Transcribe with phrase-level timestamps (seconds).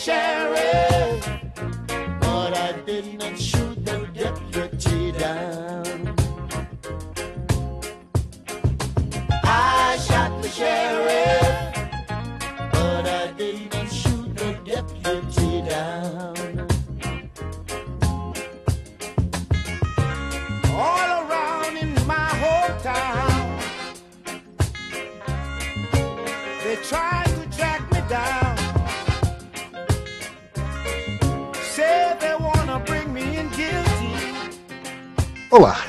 [0.00, 1.28] sheriff,
[2.20, 5.69] but I did not shoot the deputy down.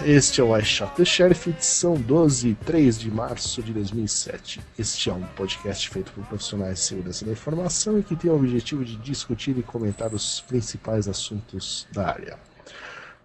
[0.05, 4.61] Este é o I Shot the Sheriff, edição 12, 3 de março de 2007.
[4.77, 8.35] Este é um podcast feito por profissionais de segurança da informação e que tem o
[8.35, 12.37] objetivo de discutir e comentar os principais assuntos da área.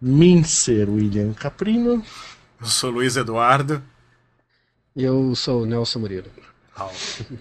[0.00, 2.04] Mincer William Caprino.
[2.60, 3.82] Eu sou Luiz Eduardo.
[4.95, 6.30] Eu sou o Nelson Murilo.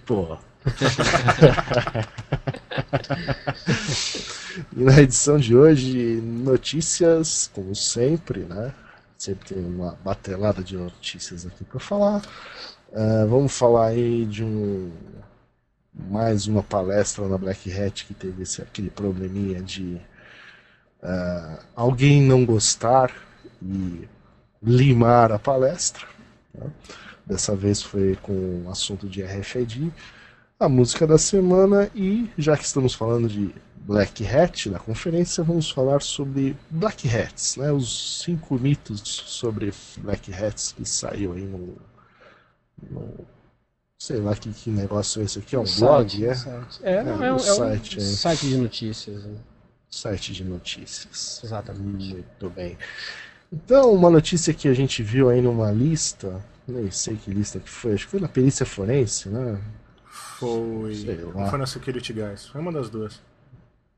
[0.04, 0.38] Pô.
[4.76, 8.74] e na edição de hoje, notícias, como sempre, né?
[9.18, 12.22] Sempre tem uma batelada de notícias aqui para falar.
[12.92, 14.92] Ah, vamos falar aí de um
[15.94, 20.00] mais uma palestra na Black Hat que teve esse, aquele probleminha de
[21.02, 23.12] ah, alguém não gostar
[23.62, 24.08] e
[24.62, 26.06] limar a palestra.
[26.54, 26.70] né?
[27.24, 29.92] Dessa vez foi com o assunto de RFID,
[30.60, 33.54] a música da semana e já que estamos falando de
[33.86, 37.70] Black Hat na conferência, vamos falar sobre Black Hats, né?
[37.70, 41.76] Os cinco mitos sobre Black Hats que saiu aí no,
[42.90, 43.24] no-
[43.98, 46.34] sei lá que, que negócio é esse aqui, é um O blog, site, é?
[46.34, 46.80] site.
[46.82, 48.00] É, não, É, é, um, é um site, é.
[48.00, 49.24] site de notícias.
[49.24, 49.36] né?
[49.88, 51.40] Site de notícias.
[51.44, 52.12] Exatamente.
[52.14, 52.76] Muito bem.
[53.52, 57.70] Então, uma notícia que a gente viu aí numa lista, nem sei que lista que
[57.70, 59.60] foi, acho que foi na perícia forense, né?
[60.04, 60.92] Foi.
[61.48, 62.46] Foi na Security Guys.
[62.46, 63.20] Foi uma das duas.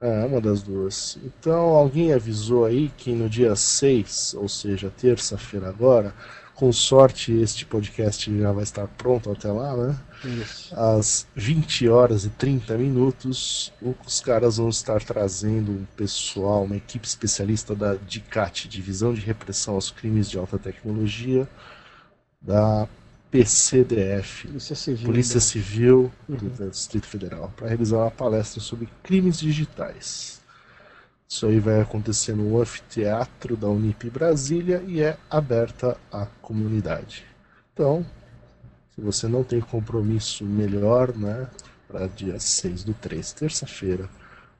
[0.00, 1.19] É, uma das duas.
[1.25, 6.14] Então, alguém avisou aí que no dia 6, ou seja, terça-feira agora,
[6.54, 10.00] com sorte este podcast já vai estar pronto até lá, né?
[10.25, 10.75] Isso.
[10.75, 13.72] Às 20 horas e 30 minutos,
[14.04, 19.75] os caras vão estar trazendo um pessoal, uma equipe especialista da DICAT, Divisão de Repressão
[19.75, 21.48] aos Crimes de Alta Tecnologia,
[22.41, 22.88] da
[23.31, 25.06] PCDF, Polícia Civil.
[25.06, 25.41] Polícia né?
[25.41, 30.41] Civil do Distrito Federal, para realizar uma palestra sobre crimes digitais.
[31.28, 37.27] Isso aí vai acontecer no anfiteatro da Unip Brasília e é aberta à comunidade.
[37.75, 38.05] Então,
[38.94, 41.47] se você não tem compromisso melhor, né,
[41.87, 44.09] para dia 6 do 3, terça-feira,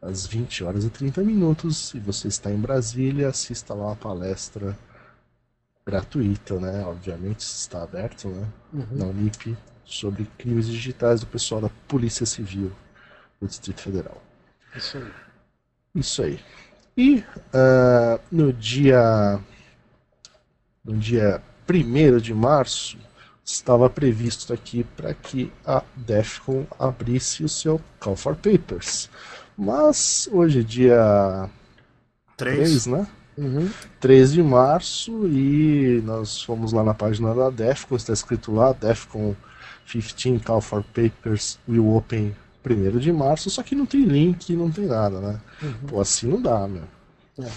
[0.01, 4.79] às 20 horas e 30 minutos, e você está em Brasília, assista lá a palestra
[5.89, 6.85] gratuita, né?
[6.85, 8.47] Obviamente está aberto, né?
[8.75, 8.87] Uhum.
[8.91, 9.57] Na Unip
[9.87, 12.71] sobre crimes digitais do pessoal da Polícia Civil
[13.41, 14.23] do Distrito Federal.
[14.77, 15.13] Isso aí.
[15.95, 16.41] Isso aí.
[16.95, 19.41] E ah, no dia
[20.85, 22.99] no dia 1 de março
[23.43, 29.09] estava previsto aqui para que a Defcon abrisse o seu Call for Papers.
[29.57, 31.51] Mas hoje é dia
[32.37, 32.85] Três.
[32.85, 33.07] 3, né?
[33.39, 33.71] Uhum.
[34.01, 39.37] 3 de março e nós fomos lá na página da Defcon, está escrito lá, Defcon
[39.87, 42.35] 15 Call for Papers will open
[42.69, 45.41] 1 de março, só que não tem link, não tem nada, né?
[45.87, 46.83] Pô, assim não dá, meu.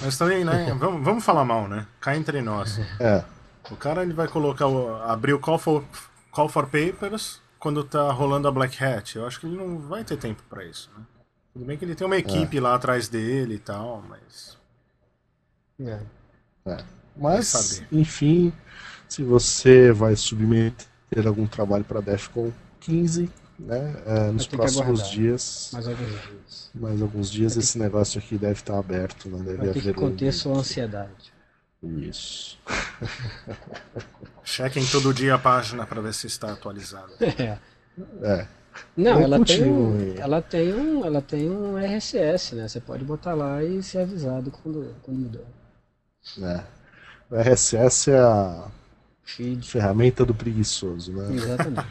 [0.02, 0.74] Mas também, né?
[0.78, 1.88] vamos, vamos falar mal, né?
[2.00, 2.80] Cá entre nós.
[3.00, 3.24] É,
[3.70, 5.84] O cara ele vai colocar o, abrir o call for,
[6.32, 9.18] call for Papers quando tá rolando a Black Hat.
[9.18, 11.04] Eu acho que ele não vai ter tempo pra isso, né?
[11.54, 14.58] Tudo bem que ele tem uma equipe lá atrás dele e tal, mas.
[15.86, 16.00] É.
[16.66, 16.78] é.
[17.16, 18.54] Mas, enfim,
[19.08, 20.88] se você vai submeter
[21.26, 24.02] algum trabalho para Defcon 15, né?
[24.06, 26.72] é, nos que próximos dias, Mais alguns dias.
[26.74, 29.44] mais alguns dias, esse negócio aqui deve estar aberto, né?
[29.44, 30.36] Deve Vai ter que haver um conter link.
[30.36, 31.34] sua ansiedade.
[31.84, 32.60] Isso.
[34.44, 37.14] Chequem todo dia a página pra ver se está atualizada.
[37.38, 37.60] É.
[38.24, 38.48] É.
[38.96, 42.68] Não, ela tem, um, ela, tem um, ela tem um RSS, né?
[42.70, 45.46] Você pode botar lá e ser avisado quando, quando mudou.
[46.38, 46.66] Né?
[47.30, 48.68] O RSS é a
[49.24, 49.68] Feed.
[49.68, 51.34] ferramenta do preguiçoso, né?
[51.34, 51.88] Exatamente.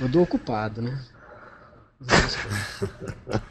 [0.00, 1.04] o do ocupado, né?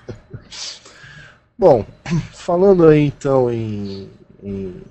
[1.58, 1.86] Bom,
[2.34, 4.10] falando aí então em,
[4.42, 4.82] em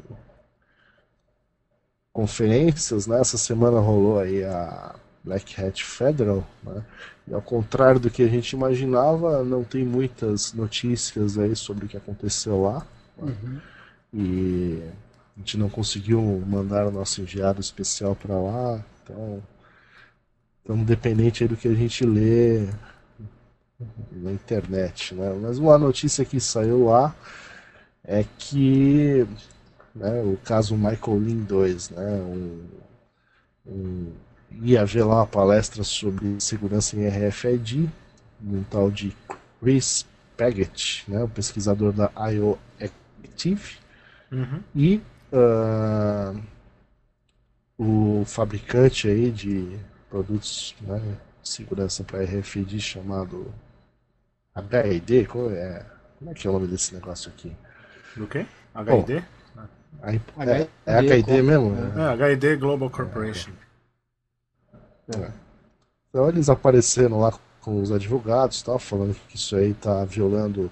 [2.12, 3.20] conferências, né?
[3.20, 6.84] Essa semana rolou aí a Black Hat Federal, né?
[7.28, 11.88] E ao contrário do que a gente imaginava, não tem muitas notícias aí sobre o
[11.88, 12.86] que aconteceu lá.
[13.22, 13.60] Uhum.
[14.14, 14.82] E
[15.36, 19.42] a gente não conseguiu mandar o nosso enviado especial para lá, então
[20.60, 22.69] estamos dependente aí do que a gente lê
[24.12, 25.32] na internet, né?
[25.40, 27.14] Mas uma notícia que saiu lá
[28.04, 29.26] é que
[29.94, 32.12] né, o caso Michael Lin 2, né?
[32.20, 32.64] Um,
[33.66, 34.12] um,
[34.60, 37.88] ia haver lá uma palestra sobre segurança em RFID,
[38.44, 39.16] um tal de
[39.60, 42.58] Chris Paget, né, o pesquisador da IO
[43.24, 43.78] Active,
[44.30, 44.62] Uhum.
[44.74, 45.00] e
[45.32, 46.34] ah,
[47.78, 49.78] o fabricante aí de
[50.08, 50.98] produtos né,
[51.42, 53.52] de segurança para RFID chamado
[54.54, 55.84] HID, como é,
[56.19, 57.52] como é que é o nome desse negócio aqui?
[58.16, 58.46] Do quê?
[58.74, 59.24] HID?
[60.02, 61.74] Aí- HID, é, é HID mesmo?
[61.98, 63.52] É, HID Global Corporation.
[66.10, 70.70] Então eles apareceram lá com os advogados, tal, falando que isso aí tá violando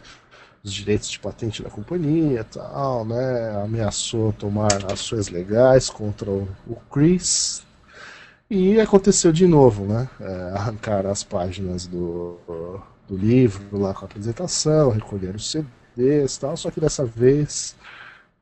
[0.62, 3.62] os direitos de patente da companhia, tal, né?
[3.64, 6.48] Ameaçou tomar ações legais contra o,
[6.90, 7.62] Chris.
[8.50, 10.08] E aconteceu de novo, né?
[10.20, 12.36] É, arrancaram as páginas do,
[13.08, 16.56] do livro lá com a apresentação, recolheram os CDs, tal.
[16.56, 17.74] Só que dessa vez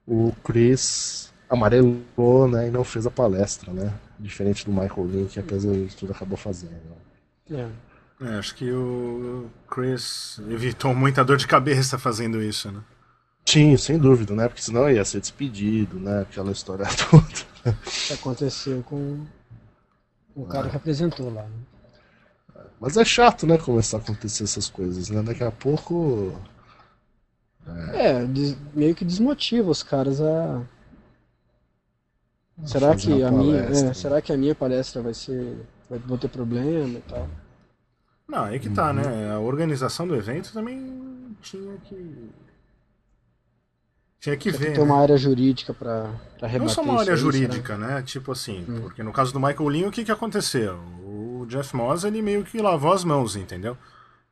[0.06, 2.68] o Chris amarelou, né?
[2.68, 3.92] E não fez a palestra, né?
[4.18, 6.72] Diferente do Michael Lin, que de tudo acabou fazendo.
[7.50, 7.68] É.
[8.20, 12.80] É, acho que o Chris evitou muita dor de cabeça fazendo isso, né?
[13.46, 14.48] Sim, sem dúvida, né?
[14.48, 16.22] Porque senão ia ser despedido, né?
[16.22, 17.76] Aquela história toda.
[18.06, 19.24] que aconteceu com
[20.34, 21.42] o cara que apresentou lá.
[21.42, 21.50] Né?
[22.80, 23.56] Mas é chato, né?
[23.58, 25.22] Começar a acontecer essas coisas, né?
[25.22, 26.32] Daqui a pouco.
[27.92, 30.62] É, des- meio que desmotiva os caras a.
[32.64, 33.90] Será que a minha, palestra.
[33.90, 35.56] é, será que a minha palestra vai ser,
[35.88, 37.28] vai ter problema e tal?
[38.28, 39.32] Não, aí que tá, né?
[39.32, 42.30] A organização do evento também tinha que.
[44.20, 44.72] Tinha que que ver.
[44.72, 44.84] ter né?
[44.84, 47.16] uma área jurídica pra, pra rebater Não só uma isso área será?
[47.16, 48.02] jurídica, né?
[48.02, 48.80] Tipo assim, Hum.
[48.82, 50.76] porque no caso do Michael Lin, o que que aconteceu?
[51.04, 53.78] O Jeff Moss, ele meio que lavou as mãos, entendeu?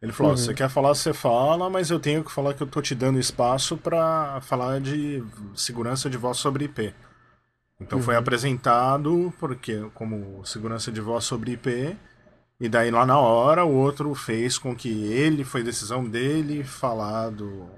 [0.02, 0.36] Ele falou, Uhum.
[0.36, 3.18] você quer falar, você fala, mas eu tenho que falar que eu tô te dando
[3.18, 5.22] espaço pra falar de
[5.54, 6.92] segurança de voz sobre IP.
[7.80, 8.20] Então foi Uhum.
[8.20, 11.96] apresentado porque como segurança de voz sobre IP,
[12.60, 17.30] e daí lá na hora o outro fez com que ele, foi decisão dele, falar
[17.30, 17.68] do,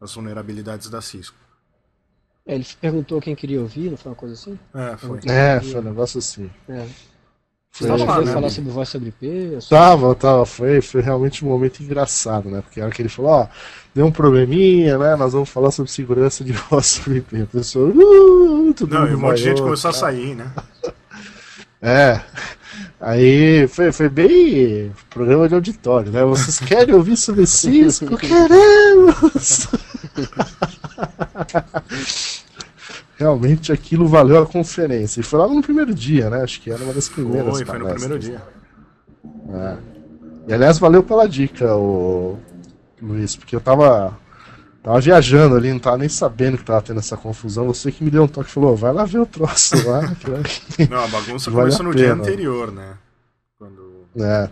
[0.00, 1.36] das vulnerabilidades da Cisco.
[2.46, 4.58] É, ele perguntou quem queria ouvir, não foi uma coisa assim?
[4.74, 5.20] É, foi.
[5.26, 6.50] É, foi um negócio assim.
[6.68, 6.86] É.
[7.70, 8.50] Foi, Tava Você lá, queria né, falar amigo?
[8.50, 9.26] sobre voz sobre IP?
[9.26, 12.62] Eu sou- Tava, tava, foi, foi realmente um momento engraçado, né?
[12.62, 13.48] Porque a hora que ele falou, ó,
[13.94, 15.14] deu um probleminha, né?
[15.16, 17.42] Nós vamos falar sobre segurança de voz sobre IP.
[17.42, 19.98] A pessoa, uh, todo Não, mundo e um monte de gente começou a tá?
[19.98, 20.50] sair, né?
[21.80, 22.20] É.
[23.00, 26.24] Aí foi, foi bem programa de auditório, né?
[26.24, 28.16] Vocês querem ouvir sobre Cisco?
[28.18, 29.68] Queremos!
[33.16, 35.20] Realmente aquilo valeu a conferência.
[35.20, 36.42] E foi logo no primeiro dia, né?
[36.42, 37.56] Acho que era uma das primeiras.
[37.56, 38.42] Foi, foi no primeiro dia.
[39.52, 39.76] É.
[40.48, 42.38] E aliás, valeu pela dica, o
[43.00, 44.16] Luiz, porque eu tava,
[44.88, 47.66] tava viajando ali, não tava nem sabendo que tava tendo essa confusão.
[47.66, 50.00] Você que me deu um toque e falou, vai lá ver o troço lá.
[50.16, 50.30] que-
[50.88, 52.98] Não, a bagunça Vale começou a no dia anterior, né?
[53.58, 54.50] Quando é,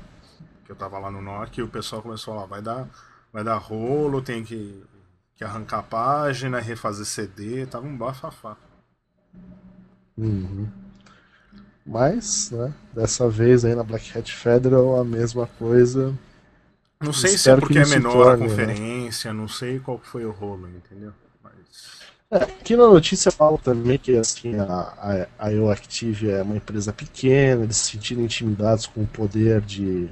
[0.65, 2.89] que eu tava lá no NOC e o pessoal começou a falar, vai dar,
[3.33, 4.83] vai dar rolo, tem que,
[5.37, 8.57] que arrancar a página, refazer CD, tava um bafafá.
[10.17, 10.69] uhum.
[11.85, 16.13] Mas, né, dessa vez aí na Black Hat Federal a mesma coisa.
[17.01, 18.49] Não sei se é que porque é menor torne, a né?
[18.49, 21.13] conferência, não sei qual que foi o rolo, entendeu?
[21.43, 21.55] Mas.
[22.31, 24.65] É, aqui na notícia fala também que assim, a,
[25.39, 29.61] a, a IO Active é uma empresa pequena, eles se sentiram intimidados com o poder
[29.61, 30.09] de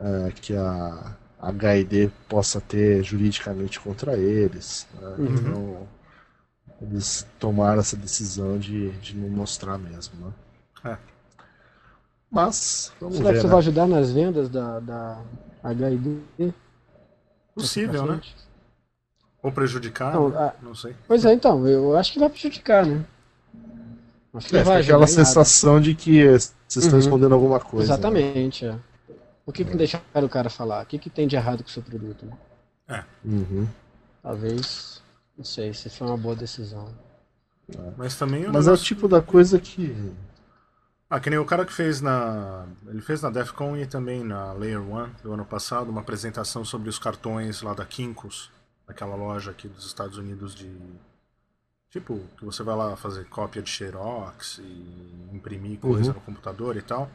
[0.00, 1.16] é, que a,
[1.52, 4.86] HID possa ter juridicamente contra eles.
[4.98, 5.14] né?
[5.18, 5.34] Uhum.
[5.34, 5.88] Então
[6.80, 10.34] eles tomaram essa decisão de, de não mostrar mesmo.
[10.84, 10.92] Né?
[10.92, 10.98] É.
[12.30, 13.40] Mas, vamos Será que ver.
[13.40, 13.50] você né?
[13.50, 15.22] vai ajudar nas vendas da, da
[15.64, 16.52] HID?
[17.54, 18.20] Possível, né?
[19.42, 20.36] Ou prejudicar, Não, né?
[20.38, 20.94] a- não sei.
[21.06, 23.04] Pois é, então, eu acho que vai prejudicar, né?
[24.32, 25.06] Acho que É, vai aquela em nada.
[25.12, 26.98] sensação de que vocês estão Uhum.
[26.98, 27.86] escondendo alguma coisa.
[27.88, 27.94] né?
[27.94, 28.76] Exatamente, é.
[29.44, 30.82] Por que, que deixaram o cara falar?
[30.82, 32.26] O que, que tem de errado com o seu produto?
[32.88, 33.04] né?
[33.24, 33.68] Uhum.
[34.22, 35.02] Talvez,
[35.36, 36.88] não sei, se foi uma boa decisão.
[37.96, 39.94] Mas também o Mas é o tipo da coisa que.
[41.08, 42.66] Ah, que nem o cara que fez na.
[42.86, 46.88] Ele fez na DEFCON e também na Layer One do ano passado uma apresentação sobre
[46.88, 48.50] os cartões lá da Kinkos,
[48.88, 50.70] aquela loja aqui dos Estados Unidos de.
[51.90, 56.14] Tipo, que você vai lá fazer cópia de Xerox e imprimir coisa Uhum.
[56.14, 57.08] no computador e tal.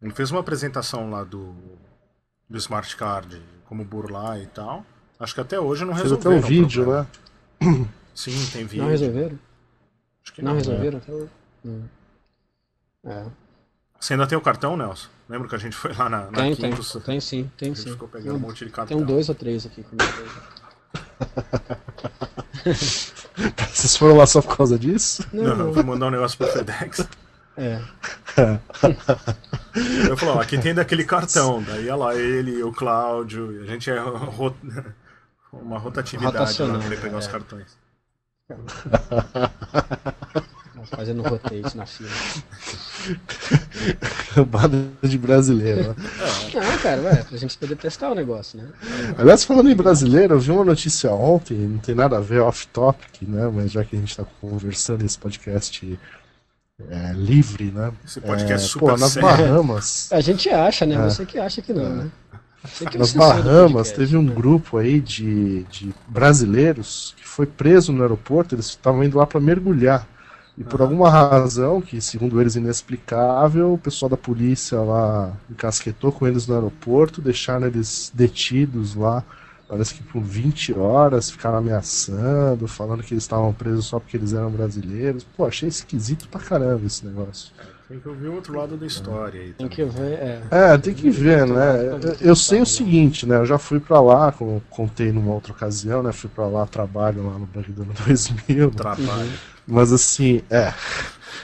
[0.00, 1.52] Ele fez uma apresentação lá do,
[2.48, 4.86] do Smart Card, como burlar e tal.
[5.18, 6.44] Acho que até hoje não Fez até resolveram.
[6.44, 7.08] um vídeo, problema.
[7.82, 7.88] né?
[8.14, 8.84] Sim, tem vídeo.
[8.84, 9.38] Não resolveram?
[10.22, 10.58] Acho que Não não.
[10.58, 11.30] resolveram até hoje?
[11.64, 11.82] Hum.
[13.04, 13.24] É.
[14.00, 15.08] Você ainda tem o cartão, Nelson?
[15.28, 16.96] Lembra que a gente foi lá na, na Tem, tem, Quintus?
[17.04, 17.90] tem sim, tem A gente sim.
[17.92, 18.96] ficou pegando um Tem, monte de cartão.
[18.96, 20.04] tem um dois ou três aqui comigo.
[23.72, 25.24] Vocês foram lá só por causa disso?
[25.32, 27.06] Não, não, fui mandar um negócio pro FedEx.
[27.56, 27.80] É.
[30.08, 31.62] Eu falei, ó, aqui tem daquele cartão.
[31.62, 33.52] Daí ia lá ele o Cláudio.
[33.52, 34.54] E a gente é ro-
[35.52, 37.30] uma rotatividade lá Rotacionando, pra ir pegar os é.
[37.30, 37.76] cartões.
[40.90, 42.10] Fazendo rotate na fila.
[44.46, 45.88] Banda de brasileiro.
[45.88, 45.94] né?
[46.54, 48.68] Não, cara, vai, pra gente poder testar o negócio, né?
[49.16, 53.22] Aliás, falando em brasileiro, eu vi uma notícia ontem, não tem nada a ver off-topic,
[53.22, 53.50] né?
[53.52, 55.98] Mas já que a gente está conversando esse podcast
[56.90, 57.92] é, livre, né?
[58.04, 59.28] Esse podcast é, super pô, nas sério.
[59.28, 60.08] Bahamas.
[60.12, 60.94] A gente acha, né?
[60.94, 61.02] É.
[61.02, 62.10] Você que acha que não, né?
[62.80, 68.02] É o Nas Bahamas teve um grupo aí de, de brasileiros que foi preso no
[68.02, 70.06] aeroporto, eles estavam indo lá para mergulhar.
[70.58, 76.26] E por alguma razão, que segundo eles inexplicável, o pessoal da polícia lá encasquetou com
[76.26, 79.22] eles no aeroporto, deixaram eles detidos lá,
[79.68, 84.32] parece que por 20 horas, ficaram ameaçando, falando que eles estavam presos só porque eles
[84.32, 85.22] eram brasileiros.
[85.36, 87.52] Pô, achei esquisito pra caramba esse negócio.
[87.88, 89.52] Tem que ouvir o outro lado da história aí.
[89.54, 90.42] Tem que ver, é.
[90.50, 91.98] É, tem que ver, né?
[92.20, 93.36] Eu- sei o seguinte, né?
[93.36, 96.12] Eu já fui pra lá, como contei numa outra ocasião, né?
[96.12, 98.70] Fui pra lá, trabalho lá no Bug do ano 2000.
[98.72, 99.30] Trabalho.
[99.68, 100.72] Mas assim, é.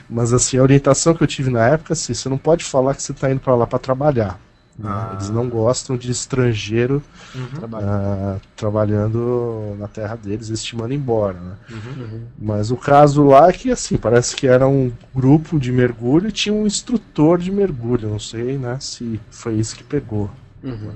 [0.08, 3.02] Mas assim, a orientação que eu tive na época, assim, você não pode falar que
[3.02, 4.40] você tá indo pra lá pra trabalhar.
[4.78, 4.90] né?
[4.90, 5.10] Ah.
[5.14, 7.02] Eles não gostam de estrangeiro
[7.34, 7.68] Uhum.
[7.82, 11.56] Ah, trabalhando na terra deles, eles te mandam embora, né?
[11.70, 12.26] Uhum.
[12.38, 16.32] Mas o caso lá é que, assim, parece que era um grupo de mergulho e
[16.32, 18.08] tinha um instrutor de mergulho.
[18.08, 20.30] Não sei, né, se foi isso que pegou.
[20.62, 20.92] Uhum.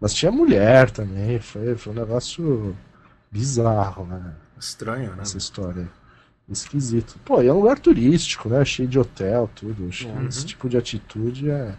[0.00, 2.76] Mas tinha mulher também, foi, foi um negócio
[3.30, 4.34] bizarro, né?
[4.58, 5.22] Estranho, né?
[5.22, 5.88] Essa história.
[6.48, 7.18] Esquisito.
[7.24, 8.64] Pô, e é um lugar turístico, né?
[8.64, 9.82] Cheio de hotel, tudo.
[9.82, 10.28] Uhum.
[10.28, 11.74] esse tipo de atitude é.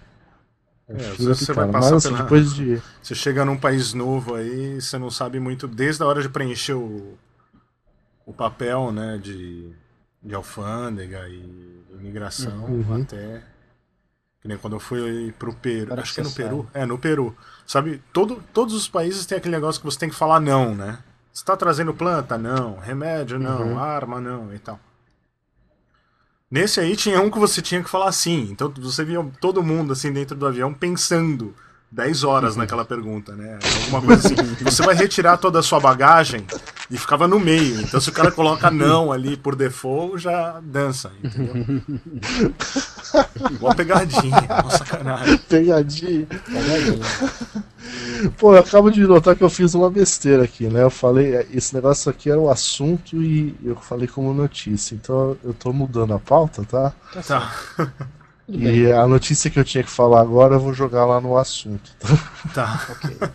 [0.90, 2.82] É, É, você vai passar Mas assim, pela- depois de.
[3.02, 6.74] Você chega num país novo aí, você não sabe muito, desde a hora de preencher
[6.74, 7.18] o,
[8.26, 9.72] o papel, né, de,
[10.24, 13.02] de alfândega e imigração, Uhum.
[13.04, 13.42] até...
[14.42, 16.32] Que nem quando eu fui pro Peru, Para acho que é no.
[16.32, 17.36] Peru, é, no Peru.
[17.66, 21.00] Sabe, todo, todos os países têm aquele negócio que você tem que falar não, né?
[21.38, 22.36] Você tá trazendo planta?
[22.36, 22.80] Não.
[22.80, 23.38] Remédio?
[23.38, 23.62] Não.
[23.62, 23.80] Uhum.
[23.80, 24.20] Arma?
[24.20, 24.52] Não.
[24.52, 24.80] E tal.
[26.50, 28.50] Nesse aí tinha um que você tinha que falar sim.
[28.50, 31.54] Então você via todo mundo assim dentro do avião pensando
[31.90, 32.60] 10 horas Uhum.
[32.60, 33.58] naquela pergunta, né?
[33.86, 34.36] Alguma coisa assim.
[34.64, 36.46] Você vai retirar toda a sua bagagem
[36.92, 37.80] e ficava no meio.
[37.82, 41.82] Então se o cara coloca não ali por default, já dança, entendeu?
[43.52, 45.38] Igual pegadinha, uma sacanagem.
[45.50, 46.26] Pegadinha.
[46.28, 47.06] Pegadinha.
[48.38, 50.84] Pô, eu acabo de notar que eu fiz uma besteira aqui, né?
[50.84, 54.94] Eu falei, esse negócio aqui era o assunto e eu falei como notícia.
[54.96, 56.94] Então eu tô mudando a pauta, tá?
[57.26, 57.50] Tá
[58.48, 58.76] Tudo bem.
[58.76, 61.92] E a notícia que eu tinha que falar agora eu vou jogar lá no assunto.
[62.00, 62.18] Tá?
[62.54, 63.32] tá.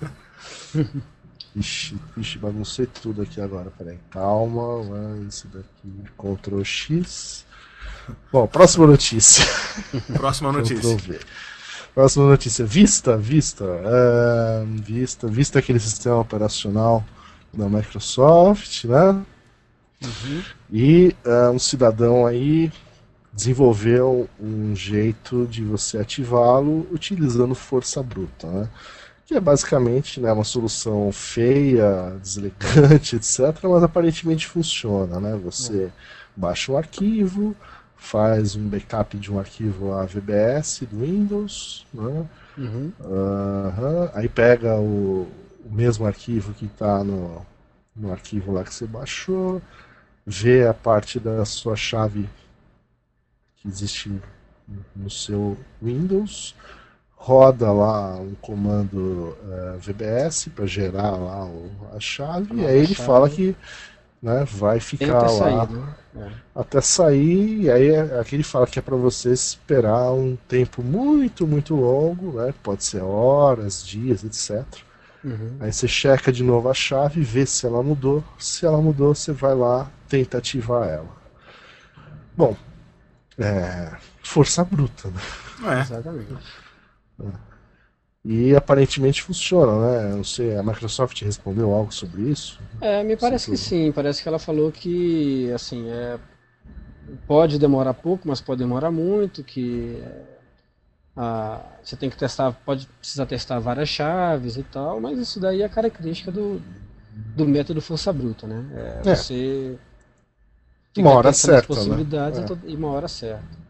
[1.55, 3.71] Ixi, ixi, baguncei tudo aqui agora.
[3.77, 4.83] Peraí, calma.
[4.83, 7.45] Vai, esse daqui, Ctrl X.
[8.33, 9.45] Bom, próxima notícia.
[10.15, 11.21] Próxima notícia.
[11.95, 12.65] Próxima notícia.
[12.65, 13.65] Vista, Vista.
[13.85, 17.05] é, Vista, Vista é aquele sistema operacional
[17.53, 19.23] da Microsoft, né?
[20.73, 22.73] E é, um cidadão aí
[23.33, 28.69] desenvolveu um jeito de você ativá-lo utilizando força bruta, né?
[29.25, 35.39] Que é basicamente né, uma solução feia, deselegante, etc., mas aparentemente funciona, né?
[35.45, 35.91] Você
[36.37, 37.57] baixa um arquivo,
[37.97, 42.27] faz um backup de um arquivo AVBS do Windows, né?
[42.59, 42.93] Uhum.
[43.01, 44.11] Aham.
[44.13, 45.27] Aí pega o,
[45.65, 47.47] o mesmo arquivo que está no,
[47.97, 49.63] no arquivo lá que você baixou,
[50.27, 52.29] vê a parte da sua chave
[53.63, 54.11] que existe
[54.97, 56.55] no seu Windows,
[57.17, 62.79] roda lá um comando eh, VBS para gerar lá o- a chave, e Nova aí
[62.79, 63.07] ele chave.
[63.07, 63.57] fala que
[64.23, 65.95] né, vai ficar Tenta lá sair, né?
[66.17, 66.61] É.
[66.61, 70.83] até sair, e aí é- aqui ele fala que é para você esperar um tempo
[70.83, 72.53] muito, muito longo, né?
[72.63, 74.83] Pode ser horas, dias, etc.
[75.25, 75.57] Uhum.
[75.61, 78.23] Aí você checa de novo a chave, vê se ela mudou.
[78.39, 81.23] Se ela mudou, você vai lá, tenta ativar ela.
[82.37, 82.57] Bom,
[83.39, 85.21] é, força bruta, né?
[85.79, 85.81] É.
[85.81, 86.33] Exatamente.
[88.25, 89.73] E aparentemente funciona,
[90.09, 90.15] né?
[90.15, 92.59] Não sei, a Microsoft respondeu algo sobre isso?
[92.81, 93.91] É, me parece que sim.
[93.91, 96.19] Parece que ela falou que, assim, é,
[97.27, 100.23] pode demorar pouco, mas pode demorar muito, que é,
[101.17, 105.63] a- você tem que testar, pode precisar testar várias chaves e tal, mas isso daí
[105.63, 106.63] é característica do,
[107.37, 108.65] do método força bruta, né?
[109.05, 109.15] É, É.
[109.17, 109.77] você
[110.97, 111.67] Uma hora certa, né?
[111.67, 112.45] possibilidades É.
[112.67, 113.63] e e uma hora certa.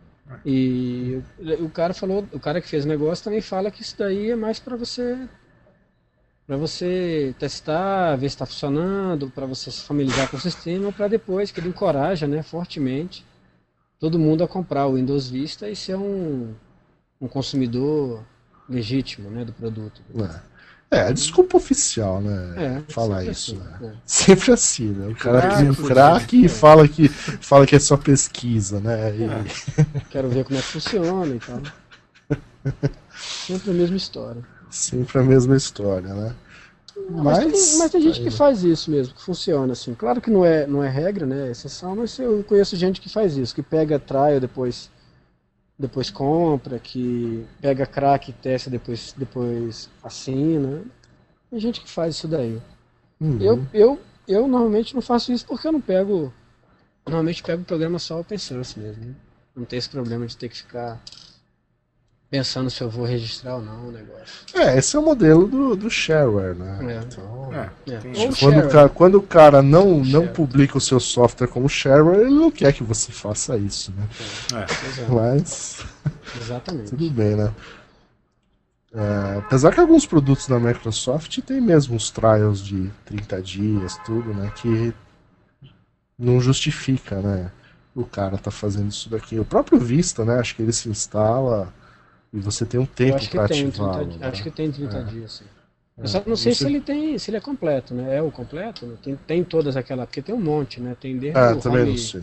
[0.45, 1.21] E
[1.61, 4.37] o cara falou, o cara que fez o negócio também fala que isso daí é
[4.37, 5.29] mais para você
[6.47, 11.07] para você testar, ver se está funcionando, para você se familiarizar com o sistema, para
[11.07, 13.25] depois que ele encoraja, né, fortemente
[13.99, 16.53] todo mundo a comprar o Windows Vista e ser um,
[17.21, 18.25] um consumidor
[18.69, 20.03] legítimo, né, do produto.
[20.19, 20.41] É,
[20.93, 22.83] é a desculpa oficial, né?
[22.87, 23.93] É, falar isso, assim, né?
[23.95, 23.97] é.
[24.07, 25.09] Sempre assim, né?
[25.09, 29.15] O cara Craque, cria um craque e fala que, fala que é só pesquisa, né?
[29.17, 31.61] E- Quero ver como é que funciona e tal.
[33.17, 34.43] Sempre a mesma história.
[34.71, 36.35] Sempre a mesma história, né?
[37.09, 39.95] Mas, tem, mas tem gente aí, que faz isso mesmo, que funciona assim.
[39.95, 41.49] Claro que não é, não é regra, né?
[41.49, 44.91] É exceção, mas eu conheço gente que faz isso, que pega trial depois
[45.79, 50.83] depois compra, que pega crack e testa depois depois assina.
[51.51, 52.61] Tem gente que faz isso daí.
[53.21, 53.41] Uhum.
[53.41, 56.33] Eu, eu, eu normalmente não faço isso porque eu não pego.
[57.07, 59.05] Normalmente pego o programa só open source mesmo.
[59.05, 59.15] né?
[59.55, 61.03] Não tem esse problema de ter que ficar
[62.33, 64.47] pensando se eu vou registrar ou não o negócio.
[64.55, 66.79] É, esse é o modelo do, do shareware, né?
[66.95, 67.05] É.
[67.05, 68.01] Então, É, É.
[68.01, 68.69] quando, o shareware.
[68.73, 70.33] cara, quando o cara não, não Shareware.
[70.33, 74.09] publica o seu software como shareware, ele não quer que você faça isso, né?
[74.55, 74.65] É.
[74.65, 75.85] Pois é, Mas
[76.41, 76.89] exatamente.
[76.97, 77.53] tudo bem, né?
[78.95, 84.33] É, apesar que alguns produtos da Microsoft tem mesmo uns trials de 30 dias, tudo,
[84.33, 84.51] né?
[84.57, 84.95] Que
[86.19, 87.53] não justifica, né?
[87.95, 89.39] O cara tá fazendo isso daqui.
[89.39, 90.39] O próprio Vista, né?
[90.39, 91.71] Acho que ele se instala
[92.33, 93.71] e você tem um tempo para tem.
[93.71, 94.27] 30, né?
[94.29, 95.03] acho que tem 30 É.
[95.05, 95.45] dias, sim.
[95.99, 96.03] É.
[96.03, 98.17] Eu só não sei Você- se ele tem, se ele é completo, né?
[98.17, 98.87] É o completo?
[98.87, 98.97] né?
[99.03, 100.97] Tem, tem todas aquelas, porque tem um monte, né?
[100.99, 102.23] Tem desde Ah, o também Home não sei.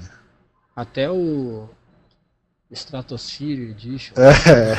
[0.75, 1.69] até o
[2.71, 4.13] Stratosphere Edition.
[4.17, 4.75] É,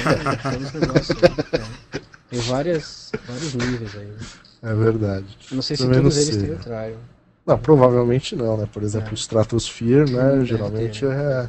[0.50, 2.00] Tem uns negócios aí, é.
[2.30, 4.06] Tem várias, vários níveis aí.
[4.06, 4.16] né?
[4.62, 5.38] é verdade.
[5.50, 6.44] Eu não sei se Também todos não eles sei.
[6.48, 6.98] têm o trial.
[7.46, 8.68] Não, provavelmente não, né?
[8.72, 9.12] Por exemplo, É.
[9.12, 10.44] o Stratosphere, né?
[10.44, 11.48] Geralmente ter, é,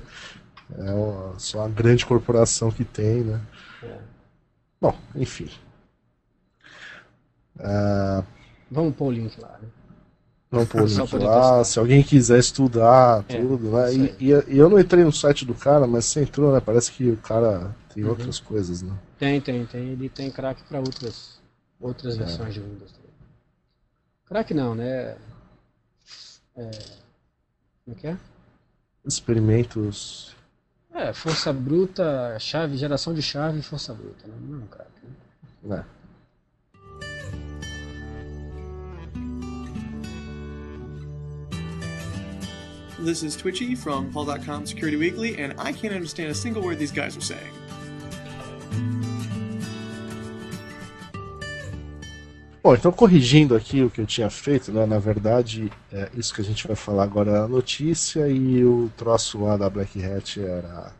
[0.87, 3.39] é uma- só uma grande corporação que tem, né?
[3.83, 3.99] É.
[4.79, 5.49] Bom, enfim.
[7.59, 8.23] Ah,
[8.69, 9.67] Vamos pôr o link lá, né?
[10.49, 11.63] Vamos pôr o link lá.
[11.63, 13.93] Se alguém quiser estudar É, tudo, né?
[13.93, 16.59] E, e- eu não entrei no site do cara, mas você entrou, né?
[16.61, 18.11] Parece que o cara tem Uhum.
[18.11, 18.97] outras coisas, né?
[19.19, 19.89] Tem, tem, tem.
[19.89, 21.39] Ele tem crack para outras,
[21.79, 22.19] outras É.
[22.19, 22.91] versões de Windows.
[24.25, 25.17] Crack não, né?
[26.55, 26.71] É,
[27.85, 28.17] como é que é?
[29.05, 30.35] Experimentos.
[30.93, 34.33] É, força bruta, chave, geração de chave e força bruta, né?
[34.41, 34.89] Não é um crack.
[35.63, 35.77] Né?
[35.77, 35.85] Né?
[43.03, 46.91] This is Twitchy from Paul.com Security Weekly, and I can't understand a single word these
[46.91, 47.51] guys are saying.
[52.63, 54.85] Bom, então corrigindo aqui o que eu tinha feito, né?
[54.85, 58.91] Na verdade, é isso que a gente vai falar agora é a notícia e o
[58.95, 60.93] troço lá da Black Hat era,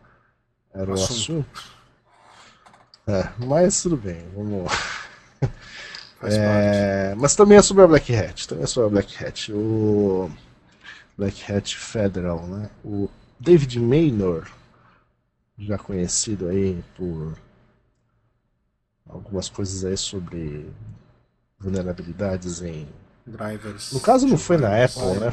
[0.74, 1.12] era o Assunto.
[1.12, 1.82] assunto.
[3.08, 4.72] É, mas tudo bem, vamos.
[6.20, 9.52] Faz É, mas também é sobre a Black Hat, também é sobre a Black Hat.
[9.54, 10.32] O
[11.16, 12.70] Black Hat Federal, né?
[12.84, 13.08] O
[13.40, 14.48] David Maynor,
[15.60, 17.38] já conhecido aí por
[19.08, 20.68] algumas coisas aí sobre
[21.62, 22.88] vulnerabilidades em.
[23.26, 23.92] Drivers.
[23.94, 25.00] No caso não foi na Wireless.
[25.00, 25.32] Apple, né?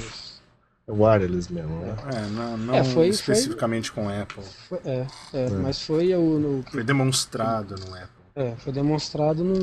[0.86, 1.96] É wireless mesmo, né?
[2.14, 4.42] É, não, não É, foi- especificamente com Apple.
[4.68, 8.08] Foi- é, é, mas foi o no, Foi demonstrado no Apple.
[8.36, 9.54] é, foi demonstrado no,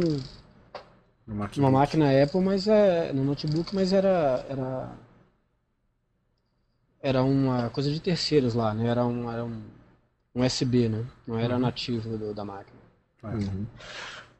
[1.27, 4.89] No numa máquina Apple, mas é no notebook, mas era era
[7.01, 8.87] era uma coisa de terceiros lá, né?
[8.87, 9.61] Era um era um,
[10.35, 11.05] um USB, né?
[11.27, 12.77] Não era nativo do- da máquina.
[13.23, 13.27] É.
[13.27, 13.65] Uhum.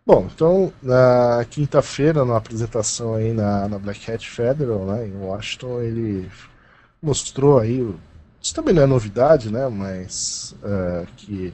[0.05, 5.81] Bom, então na quinta-feira, na apresentação aí na, na Black Hat Federal, né, em Washington,
[5.81, 6.29] ele
[7.01, 7.79] mostrou aí,
[8.41, 11.51] isso também não é novidade, né, mas é, que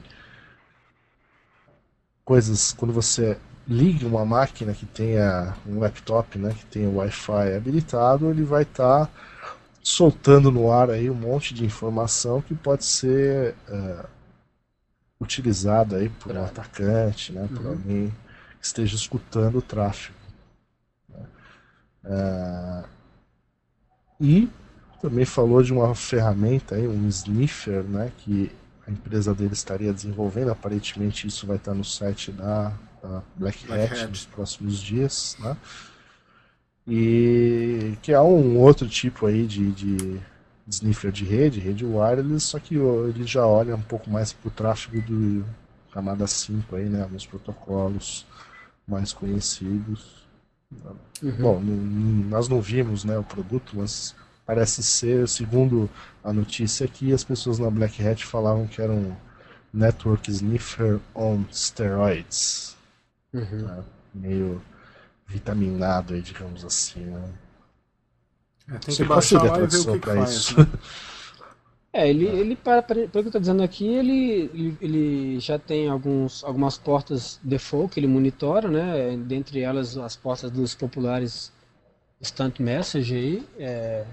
[2.24, 8.28] coisas, quando você liga uma máquina que tenha um laptop, né, que tenha Wi-Fi habilitado,
[8.28, 9.10] ele vai estar
[9.82, 14.04] soltando no ar aí um monte de informação que pode ser é,
[15.18, 17.72] utilizada aí por um atacante, né, por Uhum.
[17.72, 18.12] alguém
[18.62, 20.16] que esteja escutando o tráfego.
[21.08, 21.26] né.
[22.04, 22.84] É,
[24.20, 24.48] e
[25.00, 28.52] também falou de uma ferramenta aí, um sniffer, né, que
[28.86, 30.52] a empresa dele estaria desenvolvendo.
[30.52, 32.72] Aparentemente isso vai estar no site da,
[33.02, 35.56] da Black, Black Hat nos próximos dias, né?
[36.86, 40.20] E que é um outro tipo aí de, de
[40.68, 44.50] sniffer de rede, rede wireless, só que ele já olha um pouco mais para o
[44.50, 45.44] tráfego do
[45.92, 47.02] camada 5 aí, né?
[47.02, 48.26] Alguns protocolos
[48.86, 50.26] mais conhecidos.
[51.22, 51.36] Uhum.
[51.38, 54.14] Bom, nós não vimos né, o produto, mas
[54.46, 55.88] parece ser, segundo
[56.24, 59.14] a notícia aqui, as pessoas na Black Hat falavam que era um,
[59.72, 62.76] Network Sniffer on Steroids.
[63.32, 63.62] Uhum.
[63.62, 63.84] né?
[64.14, 64.62] Meio
[65.26, 67.32] vitaminado aí, digamos assim, né?
[68.68, 70.30] É, tem Você que baixar lá e ver o que, que faz.
[70.30, 70.60] isso?
[70.60, 70.66] né?
[71.94, 75.88] É, ele, ele para, pelo que eu tô dizendo aqui, ele, ele, ele já tem
[75.88, 79.16] alguns, algumas portas default que ele monitora, né?
[79.18, 81.52] Dentre elas as portas dos populares
[82.20, 84.06] Instant Message aí, é,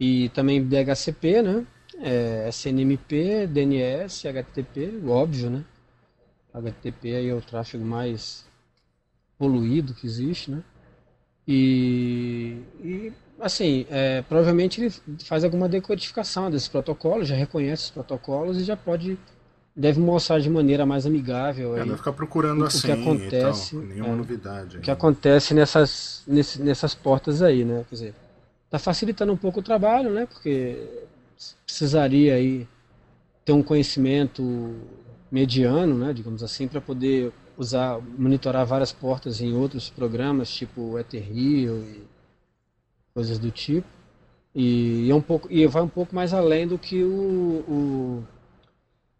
[0.00, 1.66] e também DHCP, né?
[2.00, 5.64] É, SNMP, DNS, HTTP, óbvio, né?
[6.52, 8.44] HTTP aí é o tráfego mais
[9.38, 10.62] poluído que existe, né?
[11.46, 14.90] E, e, assim, é, provavelmente ele
[15.24, 19.18] faz alguma decodificação desses protocolos, já reconhece os protocolos e já pode,
[19.74, 23.84] deve mostrar de maneira mais amigável É, aí, ficar procurando o que assim acontece, tal.
[23.84, 24.78] Nenhuma é, novidade.
[24.78, 27.84] o que acontece nessas, nesse- nessas portas aí, né?
[27.88, 28.14] Quer dizer,
[28.66, 30.26] está facilitando um pouco o trabalho, né?
[30.26, 30.76] Porque
[31.66, 32.66] precisaria aí
[33.44, 34.76] ter um conhecimento
[35.30, 36.12] mediano, né?
[36.12, 42.11] Digamos assim, para poder usar, monitorar várias portas em outros programas, tipo Ethereum e
[43.14, 43.86] coisas do tipo.
[44.54, 48.24] E é um pouco e vai um pouco mais além do que o, o,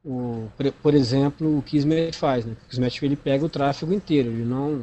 [0.05, 0.49] o
[0.83, 2.55] por- exemplo, o Kismet faz, né?
[2.65, 4.83] O Kismet ele pega o tráfego inteiro, ele não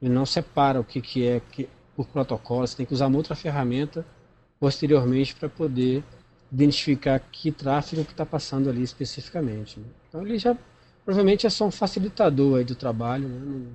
[0.00, 3.16] ele não separa o que, que é que, por protocolo, você tem que usar uma
[3.16, 4.04] outra ferramenta
[4.60, 6.04] posteriormente para poder
[6.52, 9.80] identificar que tráfego que está passando ali especificamente.
[9.80, 9.86] né?
[10.08, 10.56] Então ele já
[11.04, 13.40] provavelmente é só um facilitador aí do trabalho, né?
[13.40, 13.66] não,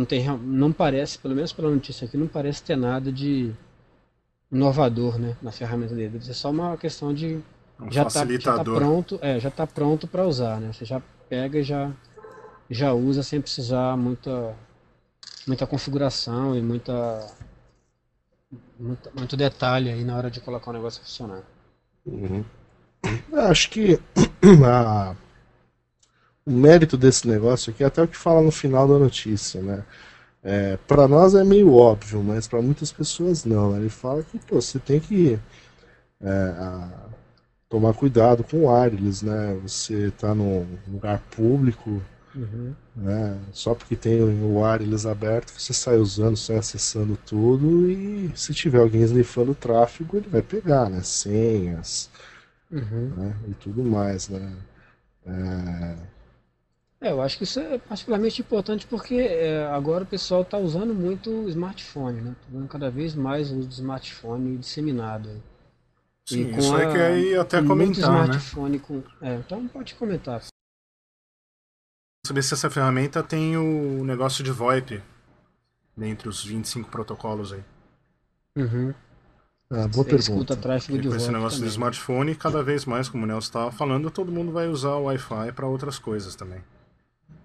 [0.00, 3.52] não tem não parece, pelo menos pela notícia aqui, não parece ter nada de
[4.50, 6.10] inovador, né, na ferramenta dele.
[6.10, 7.40] Deve ser só uma questão de
[7.80, 8.80] Um já está facilitador.
[8.80, 10.72] pronto, é, já tá pronto para usar, né?
[10.72, 11.92] Você já pega e já
[12.70, 14.54] já usa sem precisar muita
[15.46, 17.26] muita configuração e muita,
[18.78, 21.42] muita muito detalhe aí na hora de colocar o negócio a funcionar.
[22.06, 22.44] Uhum.
[23.32, 24.00] Eu Acho que
[24.66, 25.16] a-
[26.44, 29.84] o mérito desse negócio aqui é até o que fala no final da notícia, né?
[30.48, 33.72] É, para nós é meio óbvio, mas para muitas pessoas não.
[33.72, 33.80] né?
[33.80, 35.38] Ele fala que pô, você tem que
[36.22, 36.90] é, a-
[37.68, 39.54] tomar cuidado com o wireless, né?
[39.62, 42.02] Você está num lugar público,
[42.96, 43.38] né?
[43.52, 48.80] Só porque tem o wireless aberto, você sai usando, sai acessando tudo e se tiver
[48.80, 51.02] alguém sniffando o tráfego, ele vai pegar, né?
[51.02, 52.10] Senhas,
[52.70, 53.12] Uhum.
[53.16, 53.34] né?
[53.48, 54.52] E tudo mais, né?
[55.26, 55.96] É,
[57.00, 60.94] É, eu acho que isso é particularmente importante porque é, agora o pessoal está usando
[60.94, 62.30] muito o smartphone, né?
[62.40, 65.28] Tá vendo cada vez mais o uso do smartphone disseminado.
[65.28, 65.42] aí.
[66.28, 68.34] Sim, E com isso aí a- que eu ia até com muito comentar, né?
[68.36, 69.02] smartphone com...
[69.20, 70.42] É, então pode comentar.
[72.26, 75.00] Saber se essa ferramenta tem o negócio de VoIP
[75.96, 77.62] dentre os 25 protocolos aí.
[78.56, 78.92] Uhum.
[79.70, 80.56] ah, boa Você escuta pergunta.
[80.56, 81.70] tráfego de com esse negócio do também.
[81.70, 85.52] smartphone, cada vez mais, como o Nelson estava falando, todo mundo vai usar o Wi-Fi
[85.52, 86.60] para outras coisas também.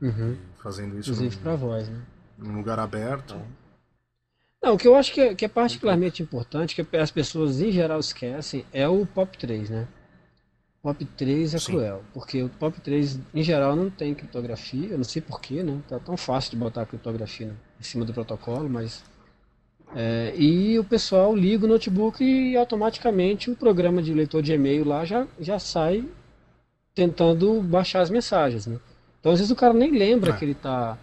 [0.01, 0.35] Uhum.
[0.61, 2.01] Fazendo isso Inclusive para voz, né?
[2.37, 3.35] num lugar aberto.
[4.63, 7.71] Não, o que eu acho que é, que é particularmente importante, que as pessoas em
[7.71, 9.87] geral esquecem, é o POP3, né?
[10.83, 11.73] POP 3 é Sim.
[11.73, 15.79] cruel, porque o POP 3 em geral não tem criptografia, eu não sei porquê, né?
[15.87, 19.03] Tá tão fácil de botar criptografia no- em cima do protocolo, mas.
[19.95, 24.85] é, e o pessoal liga o notebook e automaticamente o programa de leitor de e-mail
[24.87, 26.03] lá já, já sai
[26.95, 28.79] tentando baixar as mensagens, né?
[29.21, 30.37] Então às vezes o cara nem lembra É.
[30.37, 30.97] que ele tá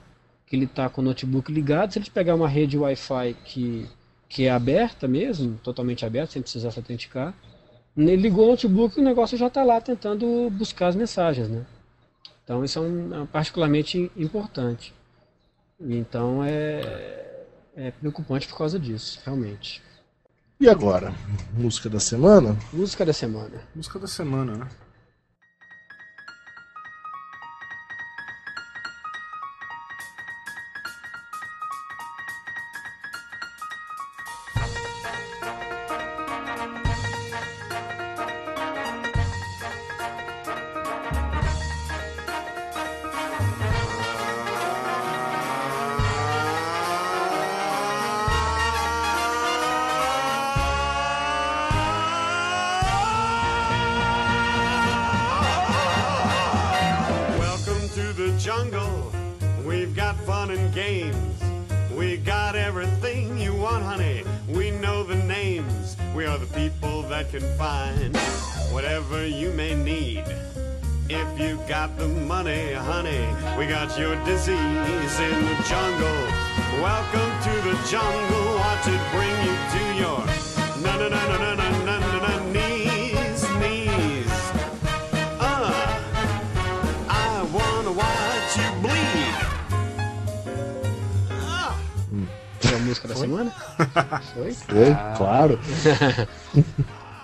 [0.47, 3.87] que ele tá com o notebook ligado, se ele pegar uma rede Wi-Fi que,
[4.31, 7.35] que é aberta mesmo, totalmente aberta, sem precisar se autenticar,
[7.95, 11.67] ele ligou o notebook e o negócio já está lá tentando buscar as mensagens, né?
[12.43, 14.95] Então isso é, um, é particularmente importante.
[15.79, 17.45] Então é,
[17.77, 19.83] é preocupante por causa disso, realmente.
[20.59, 21.13] E agora?
[21.53, 22.57] Música da semana?
[22.73, 23.61] Música da semana.
[23.75, 24.69] Música da semana, né?
[67.19, 68.17] That can find
[68.73, 70.23] whatever you may need.
[71.09, 73.27] If you got the money, honey,
[73.59, 76.23] we got your disease in the jungle.
[76.79, 78.49] Welcome to the jungle.
[78.63, 80.21] Watch it bring you to your
[80.85, 84.35] na na na na na na na na knees, knees.
[85.41, 85.75] Uh,
[87.09, 89.35] I gonna watch you bleed.
[92.61, 93.51] Foi a música da semana?
[94.35, 94.53] Foi?
[94.53, 95.59] Foi, claro.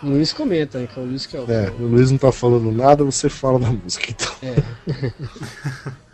[0.04, 0.86] O Luiz comenta, né?
[0.86, 1.50] Que é o Luiz que é o.
[1.50, 4.32] É, o Luiz não tá falando nada, você fala da música, então.
[4.42, 5.94] É.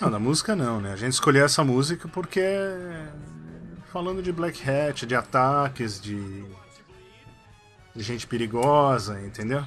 [0.00, 0.92] Não, da música não, né?
[0.92, 3.06] A gente escolheu essa música porque é
[3.94, 6.44] falando de Black Hat, de ataques, de,
[7.94, 9.64] de gente perigosa, entendeu?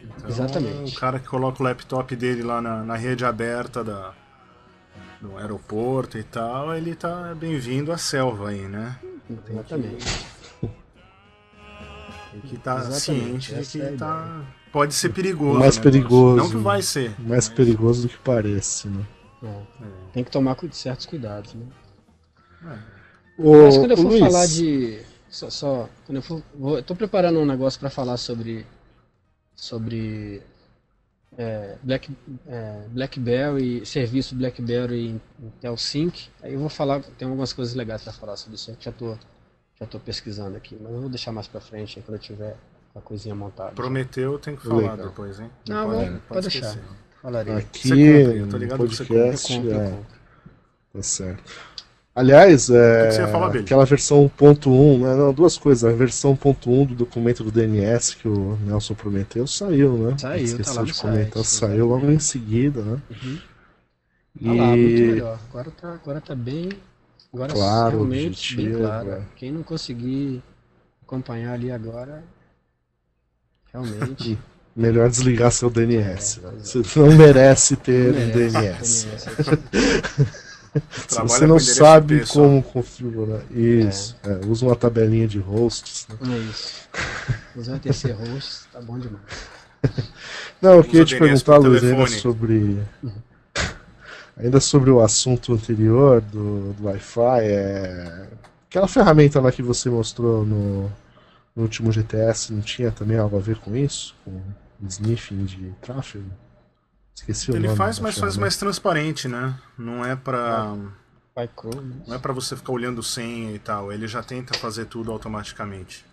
[0.00, 0.96] Então, Exatamente.
[0.96, 4.14] O cara que coloca o laptop dele lá na, na rede aberta da,
[5.20, 8.96] do aeroporto e tal, ele tá bem-vindo à selva aí, né?
[9.50, 10.26] Exatamente.
[12.40, 15.58] Tem que estar Exatamente, ciente de que é a tá, pode ser perigoso.
[15.58, 15.82] Mais o negócio.
[15.82, 16.36] perigoso.
[16.36, 17.10] Não que vai ser.
[17.18, 19.06] Mais mas- perigoso do que parece, né?
[19.42, 19.62] É.
[20.12, 21.66] Tem que tomar certos cuidados, né?
[23.38, 25.00] Ô, Mas quando eu for Luiz, falar de.
[25.28, 26.42] Só, só- quando eu for.
[26.54, 28.66] Vou, eu tô preparando um negócio para falar sobre.
[29.54, 30.42] Sobre.
[31.36, 32.10] é, Black,
[32.46, 36.28] é, BlackBerry, serviço BlackBerry Intel Sync.
[36.42, 38.74] Aí eu vou falar, tem algumas coisas legais para falar sobre isso.
[38.74, 39.16] que Já tô,
[39.80, 42.56] já tô pesquisando aqui, mas eu vou deixar mais para frente aí, quando eu tiver
[42.94, 43.72] a coisinha montada.
[43.72, 44.96] Prometeu, tem que falar Legal.
[45.08, 45.50] depois, hein?
[45.68, 46.66] Não, pode, vou- pode deixar.
[46.68, 46.82] esquecer.
[47.22, 47.54] Falarei.
[47.54, 49.98] aqui Você aí, eu tô ligado que você podcast, compro, eu é,
[50.92, 51.52] tá certo.
[52.14, 55.14] Aliás, é, que você falar, aquela versão 1.1, né?
[55.16, 55.84] Não, duas coisas.
[55.84, 60.16] A versão 1.1 do documento do DNS que o Nelson prometeu saiu, né?
[60.16, 63.02] Saiu, Esqueceu tá lá no de comentar, site, saiu logo em seguida, né?
[63.10, 63.38] Uhum.
[64.40, 65.38] E Tá lá, muito melhor.
[65.50, 66.70] Agora tá, agora tá bem.
[67.36, 69.10] Agora Claro, realmente bem objetivo, claro.
[69.10, 69.22] é.
[69.36, 70.42] Quem não conseguir
[71.02, 72.24] acompanhar ali agora,
[73.70, 74.38] realmente.
[74.74, 76.38] melhor desligar seu DNS.
[76.38, 76.50] É, né?
[76.52, 76.82] pois é.
[76.82, 79.06] Você não merece ter não um merece, DNS.
[79.06, 80.36] DNS.
[80.76, 82.34] Se Trabalha você não sabe só.
[82.40, 86.06] como configurar isso, é, usa uma tabelinha de hosts.
[86.20, 86.36] né?
[86.36, 86.88] É isso.
[87.54, 89.22] Os VTC hosts, tá bom demais.
[90.60, 92.78] Não, eu queria te DNS perguntar, Luiz, sobre.
[94.36, 98.28] Ainda sobre o assunto anterior do, do Wi-Fi, é...
[98.68, 100.92] aquela ferramenta lá que você mostrou no,
[101.54, 104.14] no último GTS não tinha também algo a ver com isso?
[104.24, 104.42] Com
[104.86, 106.30] sniffing de tráfego?
[107.14, 107.78] Esqueci o Ele nome.
[107.78, 109.58] faz, mas faz mais transparente, né?
[109.78, 110.76] Não é pra.
[111.58, 112.02] Chrome.
[112.06, 113.90] Não é pra você ficar olhando senha e tal.
[113.92, 116.04] Ele já tenta fazer tudo automaticamente.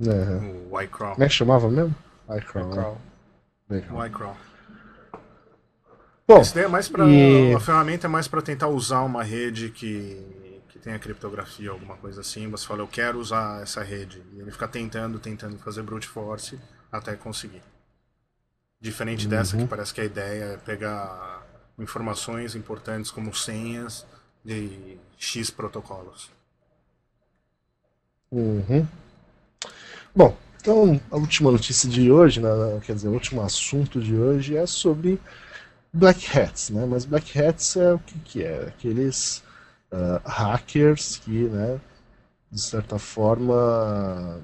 [0.00, 0.68] É.
[0.70, 1.14] O iCrawl.
[1.14, 1.94] Como é que chamava mesmo?
[2.36, 2.68] iCrawl.
[2.68, 2.74] né?
[2.74, 2.98] Crawl.
[3.68, 3.96] Legal.
[3.96, 4.36] O iCrawl.
[6.26, 7.04] Bom, Esse daí é mais pra.
[7.08, 10.24] e- A ferramenta é mais pra tentar usar uma rede que,
[10.68, 12.48] que tenha criptografia, alguma coisa assim.
[12.50, 14.22] Você fala, eu quero usar essa rede.
[14.34, 16.58] E ele fica tentando, tentando fazer brute force
[16.90, 17.62] até conseguir.
[18.80, 19.62] Diferente dessa, Uhum.
[19.62, 21.42] que parece que a ideia é pegar
[21.78, 24.04] informações importantes como senhas
[24.44, 26.30] de X protocolos.
[28.32, 28.86] Uhum.
[30.14, 32.48] Bom, então a última notícia de hoje, né,
[32.84, 35.20] quer dizer, o último assunto de hoje é sobre
[35.92, 36.86] Black Hats, né?
[36.86, 38.68] Mas Black Hats é o que, que é?
[38.68, 39.42] Aqueles
[39.90, 41.78] ah, hackers que, né,
[42.50, 44.40] de certa forma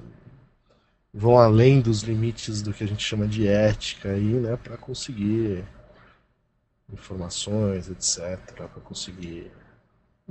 [1.13, 5.65] vão além dos limites do que a gente chama de ética aí, né, para conseguir
[6.93, 9.51] informações, etc, para conseguir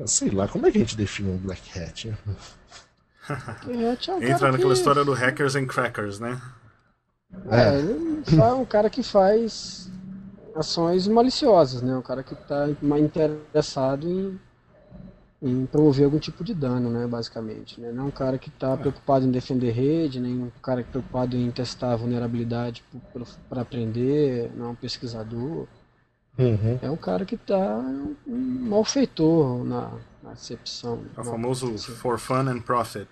[0.07, 2.07] sei lá, como é que a gente define um Black Hat?
[2.09, 2.17] né?
[3.93, 6.41] É, tinha um Entra cara naquela que- história do hackers and crackers, né?
[7.51, 9.91] É, ele é um cara que faz
[10.59, 11.97] ações maliciosas, né?
[11.97, 12.69] Um cara que está
[12.99, 14.39] interessado em,
[15.41, 17.07] em promover algum tipo de dano, né?
[17.07, 17.93] Basicamente, né?
[17.93, 20.93] Não é um cara que está preocupado em defender rede, nem um cara que é
[20.93, 22.85] preocupado em testar a vulnerabilidade
[23.49, 25.67] para aprender, não é um pesquisador.
[26.39, 26.79] Uhum.
[26.81, 27.79] É um cara que está
[28.27, 29.91] um malfeitor na,
[30.23, 31.01] na acepção.
[31.17, 33.09] É o famoso for fun and profit.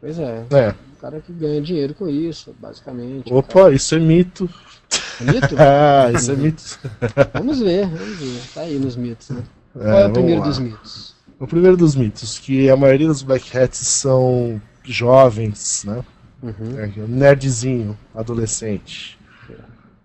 [0.00, 0.68] Pois é, É.
[0.70, 3.32] um cara que ganha dinheiro com isso, basicamente.
[3.32, 4.48] Um Opa, isso é mito.
[5.22, 5.54] Mito?
[5.58, 6.62] Ah, isso é mito.
[7.34, 8.40] Vamos ver, vamos ver.
[8.54, 9.42] Tá aí nos mitos, né?
[9.76, 10.46] É, Qual é o primeiro lá.
[10.48, 11.14] dos mitos?
[11.40, 16.04] O primeiro dos mitos, que a maioria dos Black Hats são jovens, né?
[16.42, 16.78] Uhum.
[16.78, 19.18] É, nerdzinho, adolescente.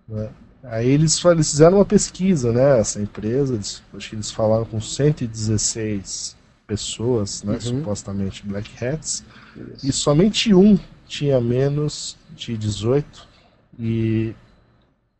[0.08, 0.28] né?
[0.64, 2.80] Aí eles, eles fizeram uma pesquisa, né?
[2.80, 7.54] Essa empresa, eles- acho que eles falaram com 116 pessoas, né?
[7.54, 7.60] Uhum.
[7.60, 9.24] Supostamente Black Hats.
[9.74, 9.86] Isso.
[9.86, 13.26] E somente um tinha menos de 18
[13.78, 14.34] e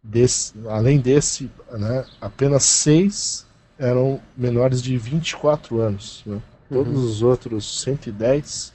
[0.08, 3.46] desse, além desse, né, apenas seis
[3.78, 6.22] eram menores de 24 anos.
[6.26, 6.40] né?
[6.72, 7.04] Todos Uhum.
[7.04, 8.72] os outros 110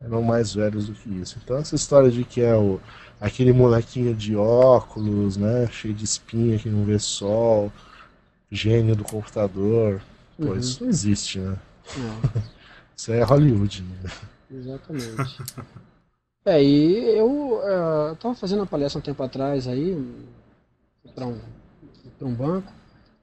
[0.00, 1.38] eram mais velhos do que isso.
[1.42, 2.80] Então essa história de que é o,
[3.20, 7.72] aquele molequinho de óculos, né, cheio de espinha que não vê sol,
[8.50, 10.00] gênio do computador,
[10.42, 10.58] pô, Uhum.
[10.58, 11.56] isso não existe, né?
[11.96, 12.24] Não,
[12.96, 13.82] Isso é Hollywood.
[13.82, 14.10] Né?
[14.50, 15.44] exatamente.
[16.46, 19.96] É, e eu eh, tava fazendo uma palestra um tempo atrás aí,
[21.14, 21.38] para um
[22.20, 22.72] um banco.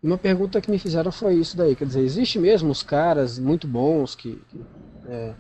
[0.02, 3.38] E uma pergunta que me fizeram foi isso daí, quer dizer, existe mesmo os caras
[3.38, 4.66] muito bons que, que,
[5.08, 5.34] é,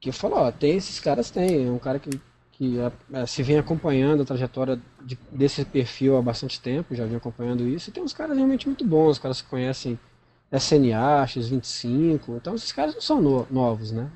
[0.00, 2.10] que eu falo, ó, tem esses caras, tem, é um cara que,
[2.52, 2.76] que
[3.12, 7.66] é, se vem acompanhando a trajetória de, desse perfil há bastante tempo, já vem acompanhando
[7.68, 9.98] isso, e tem uns caras realmente muito bons, os caras que conhecem
[10.50, 14.10] SNA, X25, então esses caras não são no, novos, né?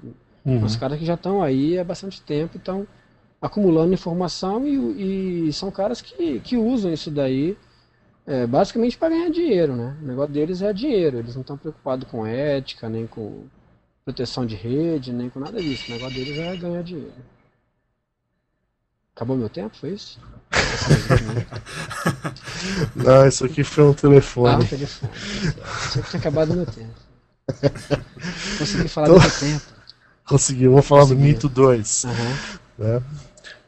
[0.45, 0.65] Uhum.
[0.65, 2.87] Os caras que já estão aí há bastante tempo, estão
[3.41, 7.57] acumulando informação e, e, são caras que, que usam isso daí
[8.27, 9.97] é, basicamente para ganhar dinheiro, né?
[10.03, 13.45] O negócio deles é dinheiro, eles não estão preocupados com ética, nem com
[14.05, 15.85] proteção de rede, nem com nada disso.
[15.89, 17.13] O negócio deles é ganhar dinheiro.
[19.15, 20.19] Acabou meu tempo, foi isso?
[22.95, 24.55] Não, isso aqui foi um telefone.
[24.55, 25.13] Ah, um telefone.
[25.93, 26.95] Tinha que ter acabado meu tempo.
[28.59, 29.65] Consegui falar do meu tempo.
[30.27, 31.21] Consegui, vou falar Consegui.
[31.21, 32.05] do Mito 2.
[32.05, 32.13] Uhum.
[32.79, 33.03] Né?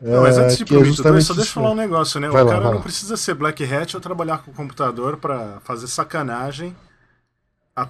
[0.01, 2.21] Não, mas antes de é pro Mito 2, justamente só deixa eu falar um negócio,
[2.21, 2.29] né?
[2.29, 5.61] Vai o lá, cara não precisa ser Black Hat ou trabalhar com o computador pra
[5.65, 6.77] fazer sacanagem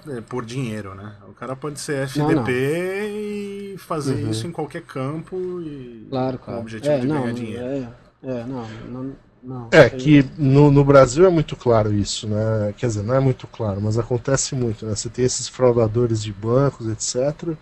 [0.08, 1.16] é, por dinheiro, né?
[1.28, 2.50] O cara pode ser FDP Não, não.
[2.50, 4.30] e fazer Uhum.
[4.30, 6.60] isso em qualquer campo e Claro, com claro.
[6.60, 7.64] o objetivo é, de não, ganhar dinheiro.
[7.64, 7.88] É,
[8.22, 9.68] é, não, não, não.
[9.72, 12.74] É, que no, no Brasil é muito claro isso, né?
[12.76, 14.94] Quer dizer, não é muito claro, mas acontece muito, né?
[14.94, 17.54] Você tem esses fraudadores de bancos, etc.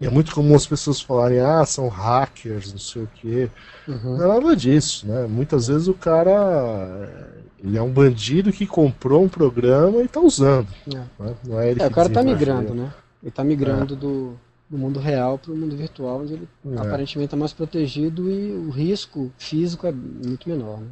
[0.00, 3.50] E é muito comum as pessoas falarem, ah, são hackers, não sei o quê.
[3.86, 4.16] Uhum.
[4.16, 5.26] Não é nada disso, né?
[5.26, 10.20] Muitas vezes o cara é, ele é um bandido que comprou um programa e tá
[10.20, 10.68] usando.
[10.88, 10.96] É.
[11.22, 11.34] né?
[11.44, 12.54] Não é ele É, o cara tá desenvolveu.
[12.56, 12.94] migrando, né?
[13.22, 14.38] Ele tá migrando do,
[14.70, 16.76] do mundo real para o mundo virtual, onde ele É.
[16.78, 20.88] aparentemente está mais protegido e o risco físico é muito menor, né?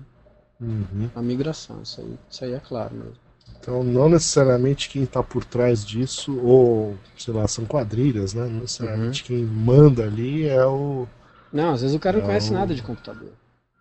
[0.61, 1.09] Uhum.
[1.15, 3.15] A migração, isso aí, isso aí é claro mesmo.
[3.61, 8.45] Então, não necessariamente quem está por trás disso, ou, sei lá, são quadrilhas, né?
[8.45, 11.07] Não necessariamente quem manda ali é o.
[11.53, 12.27] Não, às vezes o cara não Não.
[12.29, 13.33] conhece nada de computador.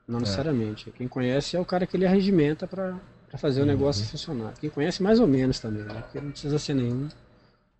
[0.08, 0.90] Não necessariamente.
[0.92, 2.96] Quem conhece é o cara que ele arregimenta para
[3.38, 4.54] fazer o negócio funcionar.
[4.60, 6.02] Quem conhece mais ou menos também, né?
[6.02, 7.10] Porque não precisa ser nenhum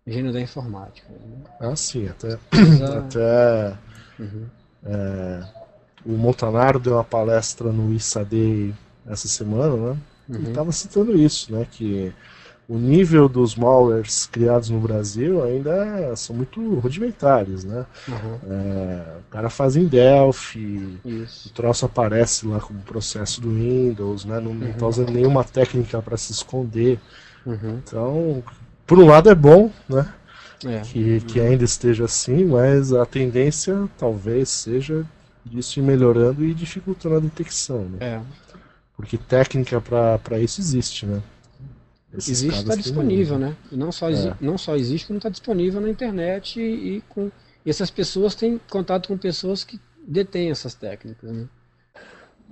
[0.06, 1.06] gênio da informática.
[1.10, 1.44] Né?
[1.58, 2.36] Ah, sim, até.
[2.50, 3.76] Precisa- até
[4.18, 4.46] Uhum.
[4.84, 5.44] é,
[6.04, 8.74] o Montanaro deu uma palestra no ISAD
[9.06, 9.96] essa semana, né?
[10.32, 10.48] Ele Uhum.
[10.48, 11.66] estava citando isso, né?
[11.70, 12.12] Que
[12.68, 17.86] o nível dos malwares criados no Brasil ainda são muito rudimentares, né?
[18.06, 18.38] Uhum.
[18.50, 21.50] É, o cara faz em Delphi, o Isso.
[21.54, 24.38] troço aparece lá como processo do Windows, né?
[24.40, 26.98] Não, tá usando nenhuma técnica para se esconder.
[27.46, 27.80] Uhum.
[27.82, 28.42] Então,
[28.86, 30.12] por um lado é bom, né?
[30.66, 30.80] É.
[30.80, 35.06] Que, que ainda esteja assim, mas a tendência talvez seja
[35.44, 37.98] disso ir melhorando e dificultando a detecção, né?
[38.00, 38.20] É.
[38.98, 41.22] Porque técnica para isso existe, né?
[42.12, 43.54] Esses Existe, está disponível, né?
[43.70, 44.34] E não só, É.
[44.40, 47.30] não só existe, como está disponível na internet e, e com
[47.64, 51.44] e essas pessoas têm contato com pessoas que detêm essas técnicas, né?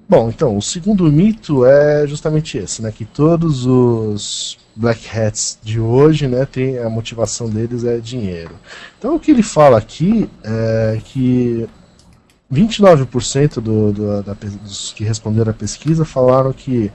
[0.09, 2.93] Bom, então, o segundo mito é justamente esse, né?
[2.93, 8.55] Que todos os Black Hats de hoje, né, tem, a motivação deles é dinheiro.
[8.99, 11.67] Então, o que ele fala aqui é que
[12.53, 16.93] 29% do, do, da, dos que responderam à pesquisa falaram que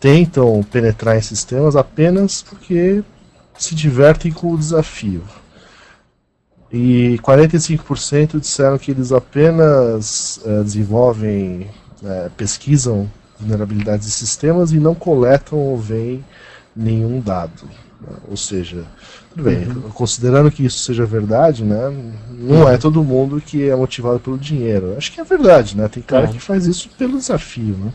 [0.00, 3.04] tentam penetrar em sistemas apenas porque
[3.56, 5.22] se divertem com o desafio.
[6.72, 11.70] E 45% disseram que eles apenas eh, desenvolvem,
[12.04, 16.24] eh, pesquisam vulnerabilidades de sistemas e não coletam ou veem
[16.76, 17.68] nenhum dado.
[18.28, 18.84] Ou seja,
[19.38, 21.94] tudo bem, considerando que isso seja verdade, né,
[22.40, 24.94] não é todo mundo que é motivado pelo dinheiro.
[24.96, 25.86] Acho que é verdade, né?
[25.88, 26.28] Tem cara É.
[26.28, 27.92] que faz isso pelo desafio, né?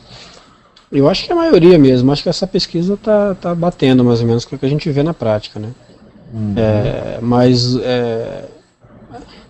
[0.91, 4.27] Eu acho que a maioria mesmo, acho que essa pesquisa tá, tá batendo mais ou
[4.27, 5.69] menos com o que a gente vê na prática, né?
[6.55, 8.45] É, mas é,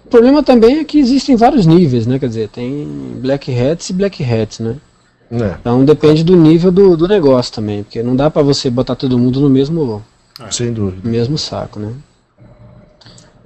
[0.05, 2.17] o problema também é que existem vários níveis, né?
[2.19, 2.87] Quer dizer, tem
[3.21, 4.75] black hats e black hats, né?
[5.31, 8.95] É, Então depende do nível do, do negócio também, porque não dá pra você botar
[8.95, 10.03] todo mundo no mesmo,
[10.51, 11.07] sem dúvida.
[11.07, 11.93] mesmo saco, né?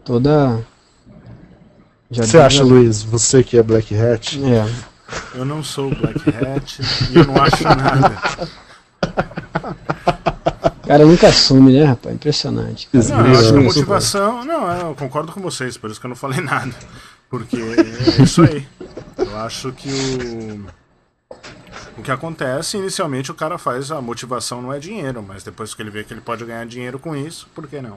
[0.06, 0.66] Toda.
[2.10, 4.40] Já Você acha, Luiz, você que é Black Hat?
[4.44, 4.66] É.
[5.36, 6.80] Eu não sou Black Hat
[7.12, 8.18] e eu não acho nada.
[10.84, 12.16] O cara nunca assume, né, rapaz?
[12.16, 12.88] Impressionante.
[12.88, 13.04] cara.
[13.04, 14.46] Não, eu acho que a motivação.
[14.46, 16.74] Não, eu concordo com vocês, por isso que eu não falei nada.
[17.30, 18.66] Porque é isso aí.
[19.18, 20.66] Eu acho que o.
[21.98, 25.82] O que acontece, inicialmente o cara faz, a motivação não é dinheiro, mas depois que
[25.82, 27.96] ele vê que ele pode ganhar dinheiro com isso, por que não?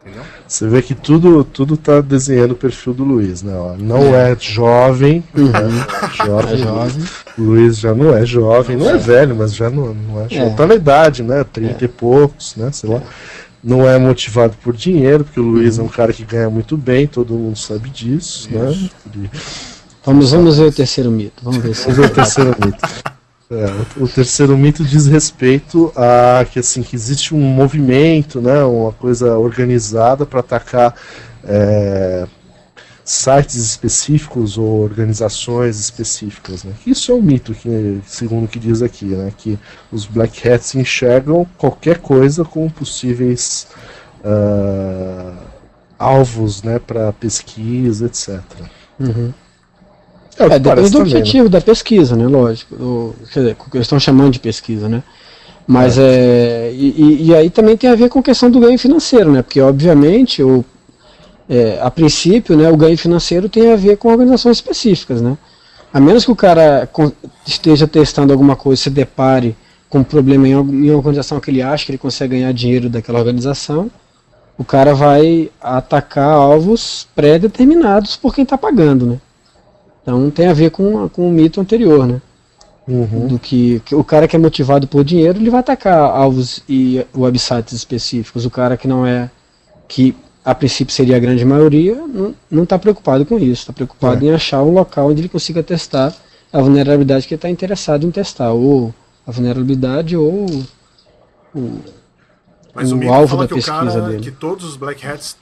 [0.00, 0.22] Entendeu?
[0.46, 3.54] Você vê que tudo, tudo tá desenhando o perfil do Luiz, né?
[3.54, 3.74] ó.
[3.76, 5.52] Não é, jovem, né?
[6.14, 7.04] jovem, É jovem.
[7.36, 10.52] O Luiz já não é jovem, não é velho, mas já não, não é jovem.
[10.52, 10.54] É.
[10.56, 11.44] Tá na idade, né?
[11.44, 12.70] 30 e poucos, né?
[12.72, 13.02] Sei lá.
[13.64, 17.06] Não é motivado por dinheiro, porque o Luiz é um cara que ganha muito bem,
[17.08, 18.70] todo mundo sabe disso, né?
[19.12, 19.30] Ele-
[20.06, 21.42] Vamos, vamos ver o terceiro mito.
[21.42, 21.74] Vamos ver.
[21.74, 23.16] Vamos ver o terceiro mito.
[23.50, 28.62] É, o, o terceiro mito diz respeito a que assim que existe um movimento, né,
[28.64, 30.94] uma coisa organizada para atacar
[31.44, 32.26] é,
[33.04, 36.64] sites específicos ou organizações específicas.
[36.64, 36.72] Né?
[36.86, 39.32] Isso é um mito, que, segundo o que diz aqui, né?
[39.36, 39.58] que
[39.92, 43.68] os Black Hats enxergam qualquer coisa como possíveis
[44.24, 45.36] uh,
[45.96, 48.40] alvos né, para pesquisa, etc.
[48.98, 49.32] Uhum.
[50.38, 51.50] É, é depende do objetivo né?
[51.50, 52.26] da pesquisa, né?
[52.26, 52.76] Lógico.
[52.76, 55.02] Do, quer dizer, o que eles estão chamando de pesquisa, né?
[55.66, 56.02] Mas é.
[56.02, 59.42] é e, e, aí também tem a ver com a questão do ganho financeiro, né?
[59.42, 60.64] Porque obviamente o,
[61.48, 65.36] é, a princípio, né, o ganho financeiro tem a ver com organizações específicas, né?
[65.92, 66.88] A menos que o cara
[67.46, 69.56] esteja testando alguma coisa se depare
[69.88, 73.18] com um problema em uma organização que ele acha que ele consegue ganhar dinheiro daquela
[73.18, 73.90] organização,
[74.58, 79.20] o cara vai atacar alvos pré-determinados por quem está pagando, né?
[80.06, 82.22] Então tem a ver com, com o mito anterior, né?
[82.86, 83.26] Uhum.
[83.26, 87.04] Do que, que, o cara que é motivado por dinheiro, ele vai atacar alvos e
[87.12, 88.46] websites específicos.
[88.46, 89.28] O cara que não é,
[89.88, 91.96] que a princípio seria a grande maioria,
[92.48, 93.62] não está preocupado com isso.
[93.62, 94.28] Está preocupado é.
[94.28, 96.14] em achar um local onde ele consiga testar
[96.52, 98.94] a vulnerabilidade que ele está interessado em testar, ou
[99.26, 100.46] a vulnerabilidade ou
[101.52, 101.80] o,
[102.72, 104.22] Mas o, o alvo da pesquisa que o cara, dele.
[104.22, 105.36] Que todos os Black Hats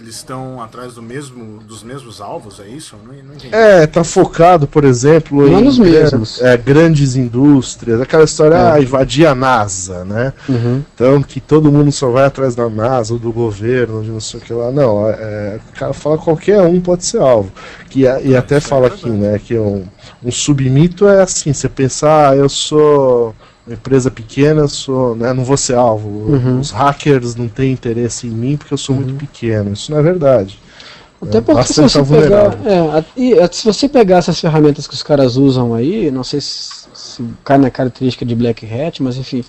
[0.00, 2.96] eles estão atrás do mesmo, dos mesmos alvos, é isso?
[3.04, 3.54] Não, não entendi.
[3.54, 6.40] É, tá focado, por exemplo, não em nos mesmos.
[6.40, 8.72] É, grandes indústrias, aquela história, é.
[8.72, 10.32] ah, invadir a NASA, né?
[10.48, 10.82] Uhum.
[10.94, 14.40] Então, que todo mundo só vai atrás da NASA, ou do governo, de não sei
[14.40, 14.70] o que lá.
[14.70, 17.52] Não, é, o cara fala qualquer um pode ser alvo.
[17.88, 19.84] Que, e até fala é aqui, né, que um,
[20.24, 23.34] um submito é assim, você pensar, ah, eu sou
[23.68, 26.08] empresa pequena, sou, né, não vou ser alvo.
[26.08, 26.60] Uhum.
[26.60, 29.02] Os hackers não têm interesse em mim porque eu sou uhum.
[29.02, 29.72] muito pequeno.
[29.72, 30.58] Isso não é verdade.
[31.22, 35.36] Até é, porque se você, pegar, é, se você pegar essas ferramentas que os caras
[35.36, 39.44] usam aí, não sei se, se cai na característica de Black Hat, mas enfim,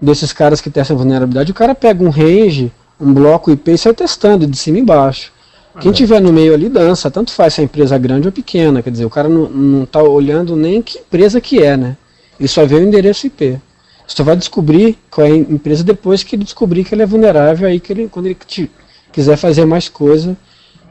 [0.00, 3.94] desses caras que testam vulnerabilidade, o cara pega um range, um bloco IP e sai
[3.94, 5.32] testando de cima e embaixo.
[5.80, 5.94] Quem é.
[5.94, 9.04] tiver no meio ali dança, tanto faz se é empresa grande ou pequena, quer dizer,
[9.04, 11.96] o cara não, não tá olhando nem que empresa que é, né?
[12.38, 13.60] Ele só vê o endereço IP.
[14.06, 17.06] Você só vai descobrir qual é a empresa depois que ele descobrir que ele é
[17.06, 18.70] vulnerável, aí que ele, quando ele te,
[19.12, 20.36] quiser fazer mais coisa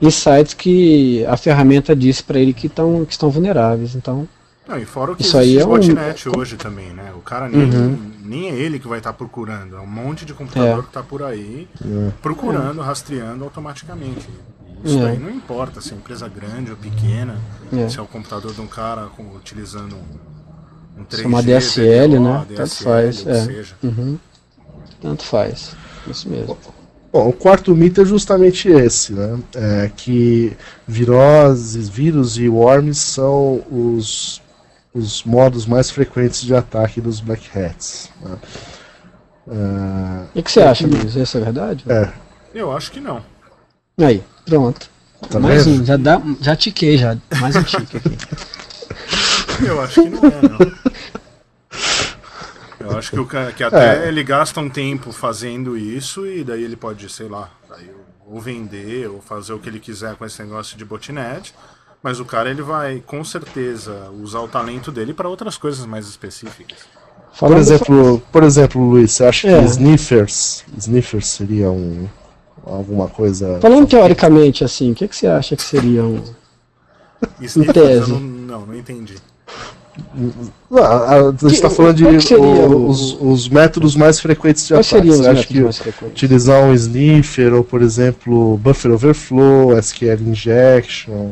[0.01, 3.95] em sites que a ferramenta disse para ele que, tão, que estão vulneráveis.
[3.95, 4.27] Então,
[4.67, 6.37] não, e fora o que isso aí é botnet um...
[6.37, 7.11] hoje também, né?
[7.15, 8.11] O cara nem, uhum.
[8.23, 10.81] nem é ele que vai estar tá procurando, é um monte de computador é.
[10.81, 12.11] que está por aí é.
[12.21, 12.85] procurando, é.
[12.85, 14.27] rastreando automaticamente.
[14.83, 15.01] Isso é.
[15.01, 17.37] daí não importa se é empresa grande ou pequena,
[17.73, 17.89] é.
[17.89, 19.97] se é o computador de um cara com, utilizando
[20.97, 22.45] um 3G, uma DSL, né?
[22.49, 23.27] DSL, Tanto faz.
[23.27, 23.85] É.
[23.85, 24.19] Uhum.
[25.01, 25.75] Tanto faz.
[26.07, 26.57] Isso mesmo.
[27.11, 29.39] Bom, o quarto mito é justamente esse, né?
[29.53, 34.41] É que viroses, vírus e worms são os,
[34.93, 38.09] os modos mais frequentes de ataque dos Black Hats.
[38.21, 38.37] Né?
[40.35, 40.39] É...
[40.39, 41.15] o que você acha, Luiz?
[41.15, 41.83] Essa é verdade?
[41.87, 42.09] É.
[42.53, 43.21] Eu acho que não.
[43.99, 44.89] Aí, pronto.
[45.29, 47.15] Tá mais um, já, dá, já tiquei já.
[47.39, 48.17] Mais um tique aqui.
[49.65, 50.57] Eu acho que não é, não.
[52.79, 54.07] Eu acho que, o, que até é.
[54.09, 57.49] ele gasta um tempo fazendo isso e daí ele pode, sei lá,
[58.27, 61.53] ou vender ou fazer o que ele quiser com esse negócio de botnet.
[62.01, 66.05] Mas o cara ele vai com certeza usar o talento dele para outras coisas mais
[66.07, 66.79] específicas.
[67.39, 69.59] Por exemplo, por exemplo, Luiz, você acha é.
[69.59, 72.07] que sniffers, sniffers seria um
[72.65, 73.59] alguma coisa?
[73.61, 76.21] Falando teoricamente assim, o que, que você acha que seria um?
[77.39, 79.15] Sniffers, não, não, não entendi.
[80.71, 85.11] Ah, a gente está falando de o, os, os, métodos mais frequentes de ataque.
[85.27, 91.31] Acha que utilizar um sniffer ou, por exemplo, buffer overflow, SQL injection,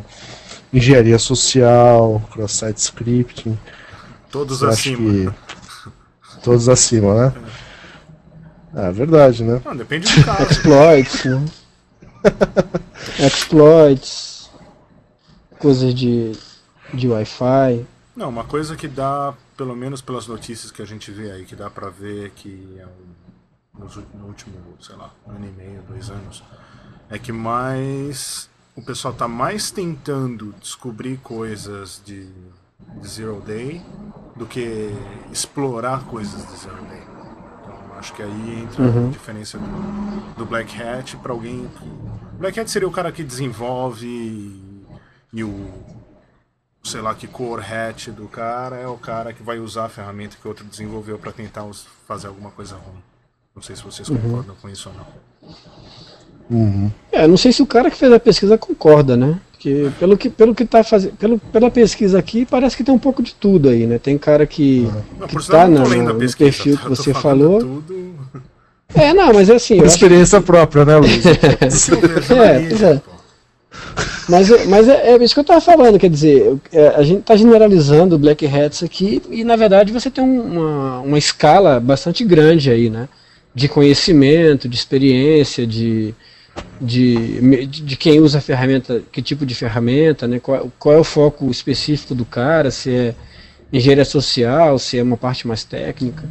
[0.71, 3.57] engenharia social, cross-site scripting.
[4.29, 5.35] Todos acima.
[6.43, 7.33] Todos acima, né?
[8.75, 9.59] É, é verdade, né?
[9.65, 10.43] Não, depende do caso.
[10.43, 11.45] Exploits, né?
[13.25, 14.49] Exploits,
[15.59, 16.31] coisas de,
[16.93, 17.85] de Wi-Fi.
[18.21, 21.55] Não, uma coisa que dá, pelo menos pelas notícias que a gente vê aí, que
[21.55, 26.11] dá pra ver que é um, no último, sei lá, um ano e meio, dois
[26.11, 26.43] anos,
[27.09, 32.29] é que mais o pessoal tá mais tentando descobrir coisas de,
[33.01, 33.81] de Zero Day
[34.35, 34.95] do que
[35.31, 37.01] explorar coisas de Zero Day.
[37.59, 39.07] Então acho que aí entra uhum.
[39.07, 42.37] a diferença do, do Black Hat para alguém que.
[42.37, 44.85] Black Hat seria o cara que desenvolve e,
[45.33, 46.00] e o
[46.83, 50.37] sei lá que core hatch do cara é o cara que vai usar a ferramenta
[50.39, 51.65] que o outro desenvolveu para tentar
[52.07, 53.01] fazer alguma coisa ruim.
[53.55, 54.17] Não sei se vocês uhum.
[54.17, 55.31] concordam com isso ou não.
[56.49, 56.91] Uhum.
[57.11, 59.39] É, não sei se o cara que fez a pesquisa concorda, né?
[59.51, 62.99] Porque pelo que, pelo que tá fazendo, pelo, pela pesquisa aqui, parece que tem um
[62.99, 63.99] pouco de tudo aí, né?
[63.99, 66.83] Tem cara que, Não, que por sinal, tá não no, pesquisa, perfil tá?
[66.83, 67.59] que você falou.
[67.59, 68.15] Tudo...
[68.93, 71.23] É, não, mas é assim, Por acho experiência própria, né, Luiz?
[72.31, 73.01] É, pois é.
[74.31, 77.35] Mas, mas é, é isso que eu estava falando, quer dizer, é, a gente está
[77.35, 82.69] generalizando Black Hats aqui e na verdade você tem um- uma, uma escala bastante grande
[82.71, 83.09] aí, né?
[83.53, 86.13] De conhecimento, de experiência, de,
[86.79, 90.39] de, de quem usa a ferramenta, que tipo de ferramenta, né?
[90.39, 93.15] Qual, qual é o foco específico do cara, se é
[93.73, 96.23] engenharia social, se é uma parte mais técnica.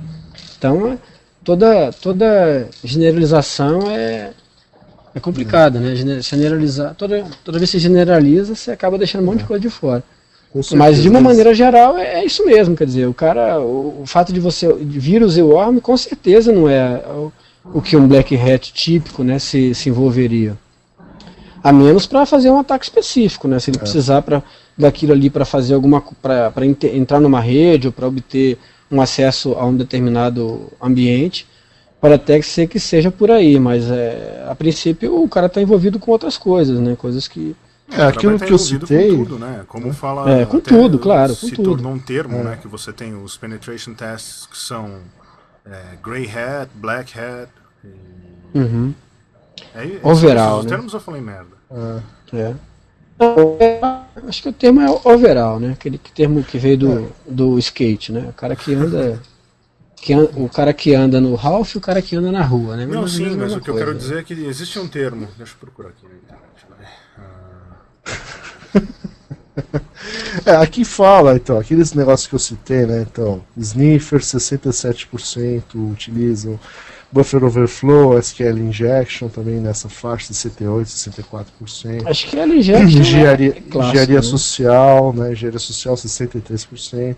[0.59, 0.99] Então,
[1.45, 4.31] toda, toda generalização é,
[5.15, 5.95] é complicada, né?
[5.95, 9.61] Gener- Generalizar, toda, toda vez que você generaliza, você acaba deixando um monte de coisa
[9.61, 10.03] de fora.
[10.77, 14.07] Mas de uma maneira geral é, é isso mesmo, quer dizer, o cara, o, o
[14.07, 17.33] fato de você de vírus e worm com certeza não é o,
[17.75, 20.57] o que um black hat típico, né, se, se envolveria.
[21.63, 23.59] A menos para fazer um ataque específico, né?
[23.61, 24.43] Se ele precisar para
[24.79, 28.57] daquilo ali para fazer alguma para entrar numa rede ou para obter
[28.91, 31.47] um acesso a um determinado ambiente,
[32.01, 35.99] pode até ser que seja por aí, mas é, a princípio o cara está envolvido
[35.99, 36.97] com outras coisas, né?
[36.97, 37.55] Coisas que
[37.93, 39.11] É, aquilo tá que eu citei.
[39.11, 39.65] Com tudo, né?
[39.69, 40.31] Como fala.
[40.31, 41.71] É, com tudo, claro, com Se tudo.
[41.71, 42.59] tornou um termo, né?
[42.61, 44.99] Que você tem os penetration tests que são
[45.67, 47.49] é, grey hat, black hat.
[47.85, 48.95] e- Uhum.
[49.75, 50.71] É, Overall, Os né?
[50.71, 51.51] termos eu falei merda.
[52.33, 52.37] É.
[52.37, 52.55] É,
[54.27, 55.73] Acho que o termo é overall, né?
[55.73, 58.27] Aquele que- termo que veio do, do skate, né?
[58.29, 59.21] O cara que anda.
[60.01, 62.87] Que o cara que anda no Ralph e o cara que anda na rua, né?
[62.87, 63.87] Não, sim, mas o que eu coisa.
[63.87, 65.29] quero dizer é que existe um termo.
[65.37, 66.67] Deixa eu procurar aqui na internet.
[68.73, 68.89] vai.
[70.47, 73.07] É, aqui fala, então, aqueles negócios que eu citei, né?
[73.11, 76.59] Então, Sniffer 67% utilizam,
[77.13, 82.07] Buffer Overflow, SQL Injection também nessa faixa, 68%, 64%.
[82.07, 82.85] Acho que ela injeta.
[82.85, 84.23] Engenharia, é clássico, engenharia né?
[84.23, 85.33] social, né?
[85.33, 87.17] Engenharia social 63%,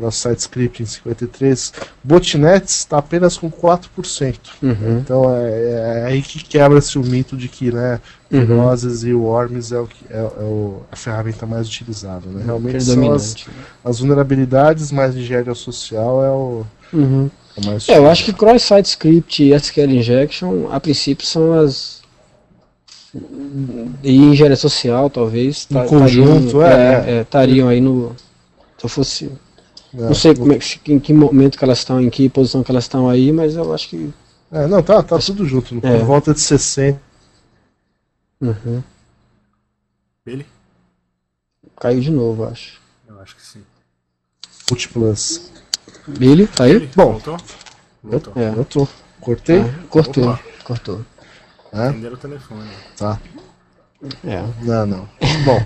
[0.00, 1.72] cross-site scripting 53%,
[2.02, 4.34] botnets está apenas com 4%.
[4.62, 4.98] Uhum.
[4.98, 8.00] Então é, é aí que quebra-se o mito de que, né,
[8.32, 8.72] Uhum.
[9.04, 12.28] E Worms é, o é, é o- a ferramenta mais utilizada.
[12.28, 12.42] Né?
[12.46, 13.46] Realmente são as, Predominante.
[13.84, 17.28] as vulnerabilidades, mas engenharia social é o, Uhum.
[17.56, 21.52] é o mais É, eu acho que cross-site script e SQL injection, a princípio, são
[21.52, 22.00] as.
[24.04, 25.66] E engenharia social, talvez.
[25.68, 28.14] Em ta- conjunto, tariam- é, é, Estariam aí no.
[28.78, 29.30] Se eu fosse.
[29.94, 32.70] É, Não sei como é, em que momento que elas estão, em que posição que
[32.70, 34.12] elas estão aí, mas eu acho que.
[34.52, 35.80] É, não, tá, tá tudo junto.
[35.80, 35.98] Por É.
[35.98, 37.00] volta de 60.
[38.40, 38.82] Uhum.
[40.26, 40.46] Ele?
[41.78, 42.80] Caiu de novo, eu acho.
[43.08, 43.62] Eu acho que sim.
[44.70, 45.50] múltiplas.
[46.06, 46.72] Billy, tá aí?
[46.72, 46.90] Ele?
[46.94, 47.12] Bom.
[47.12, 47.36] Voltou?
[48.02, 48.32] Voltou.
[48.36, 48.50] É.
[48.56, 48.88] Eu tô.
[49.20, 49.60] Cortei?
[49.60, 50.42] Ah, cortou, Opa.
[50.64, 51.04] cortou.
[51.72, 51.90] É?
[51.90, 52.68] O telefone.
[52.96, 53.20] Tá.
[54.26, 54.42] É.
[54.62, 55.08] Não, não.
[55.44, 55.62] Bom,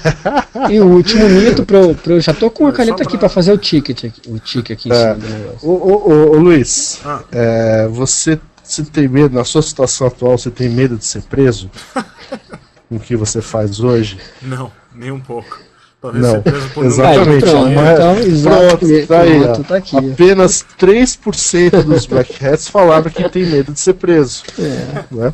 [0.70, 3.52] E o último mito, pro, pro, já tô com Só caneta pra- aqui pra fazer
[3.52, 4.96] o ticket, aqui, o ticket aqui em É.
[5.00, 5.68] cima do negócio.
[5.68, 7.20] ô, ô, ô, ô, Luiz, Ah.
[7.32, 11.70] é, você, você tem medo, na sua situação atual, você tem medo de ser preso?
[12.88, 14.18] Com o que você faz hoje?
[14.42, 15.58] Não, nem um pouco.
[16.00, 17.40] Talvez Não, ser preso por exatamente.
[17.44, 19.96] Pronto, Mas- então, exato, Pronto, tá aí, pronto, tá aqui.
[20.12, 24.42] Apenas 3% dos Black Hats falaram que tem medo de ser preso.
[24.58, 25.32] É, Né?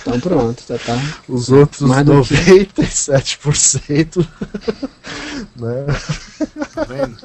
[0.00, 0.96] Então pronto, tá, tá.
[1.28, 4.26] Os outros Mais do que- 97%.
[5.56, 5.86] né?
[6.74, 7.16] Tá vendo?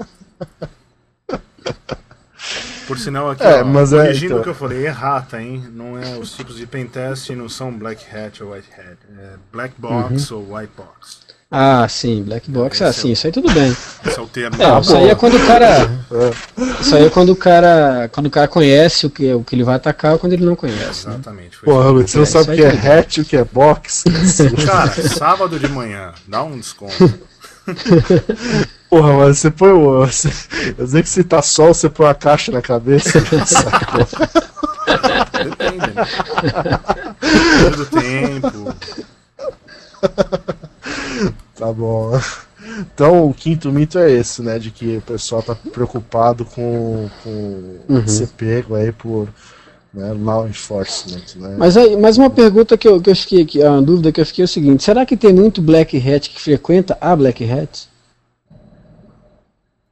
[2.89, 4.39] Por sinal, aqui, É, ó, mas é, corrigindo então.
[4.39, 5.63] o que eu falei, errata, hein?
[5.73, 8.97] Não é os tipos de pentest não são black hat ou white hat.
[9.17, 10.37] É black box Uhum.
[10.39, 11.29] ou white box.
[11.51, 13.75] Ah, sim, black box, ah, Esse é sim, o- isso aí tudo bem.
[14.05, 14.55] Esse é o termo.
[14.61, 15.65] É, isso aí é quando o cara.
[16.11, 16.79] É.
[16.81, 18.07] Isso aí é quando o cara.
[18.11, 20.55] Quando o cara conhece o que, o que ele vai atacar ou quando ele não
[20.55, 21.07] conhece.
[21.07, 21.13] Né?
[21.15, 21.57] Exatamente.
[21.57, 22.69] Foi Porra, você não É, sabe o que é
[22.99, 24.03] hatch e o que é box?
[24.65, 26.93] Cara, sábado de manhã, dá um desconto.
[28.89, 30.05] Porra, mas você põe o.
[30.05, 30.29] Você,
[30.77, 33.21] eu sei que se tá sol, você põe a caixa na cabeça.
[35.43, 36.05] Depende, né?
[37.21, 38.75] Depende do tempo.
[41.55, 42.19] Tá bom.
[42.79, 44.57] Então o quinto mito é esse, né?
[44.57, 48.07] De que o pessoal tá preocupado com, com Uhum.
[48.07, 49.27] ser pego aí por
[49.93, 51.55] né, law enforcement, né?
[51.57, 54.25] Mas aí, mais uma pergunta que eu, que eu fiquei aqui, uma dúvida que eu
[54.25, 57.89] fiquei é o seguinte: será que tem muito black hat que frequenta a black hat?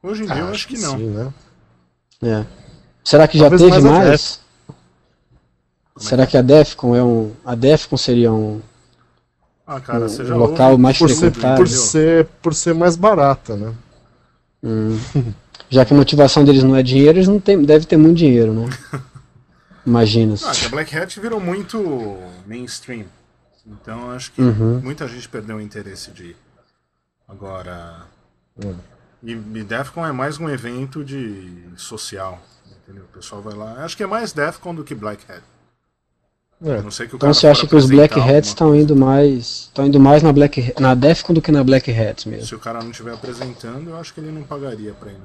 [0.02, 0.96] Hoje em dia eu acho que não.
[0.96, 1.32] Sim, né?
[2.22, 2.46] É.
[3.04, 4.40] Será que já Talvez teve mais mais?
[5.96, 7.32] Será que a Defcon é um.
[7.44, 8.60] A Defcon seria um,
[9.66, 11.56] Ah, cara, um já local mais Por ser, frequentado?
[11.56, 13.72] por, ser, por ser mais barata, né?
[14.62, 14.96] Hum.
[15.68, 18.52] Já que a motivação deles não é dinheiro, eles não tem, devem ter muito dinheiro,
[18.52, 18.70] né?
[19.88, 20.34] Imagina.
[20.44, 23.06] Ah, que a Black Hat virou muito mainstream.
[23.66, 24.80] Então acho que Uhum.
[24.80, 26.36] muita gente perdeu o interesse de ir.
[27.26, 28.06] Agora.
[28.64, 28.74] Hum.
[29.22, 32.40] E, e Defcon é mais um evento de social.
[32.82, 33.04] Entendeu?
[33.04, 33.84] O pessoal vai lá.
[33.84, 35.42] Acho que é mais Defcon do que Black Hat.
[36.64, 36.78] É.
[36.78, 39.68] A não ser que o Então você acha que os Black Hats estão indo mais.
[39.68, 42.30] estão indo mais na Black na Defcon do que na Black Hats coisa.
[42.30, 42.46] mesmo.
[42.48, 45.18] Se o cara não estiver apresentando, eu acho que ele não pagaria pra ir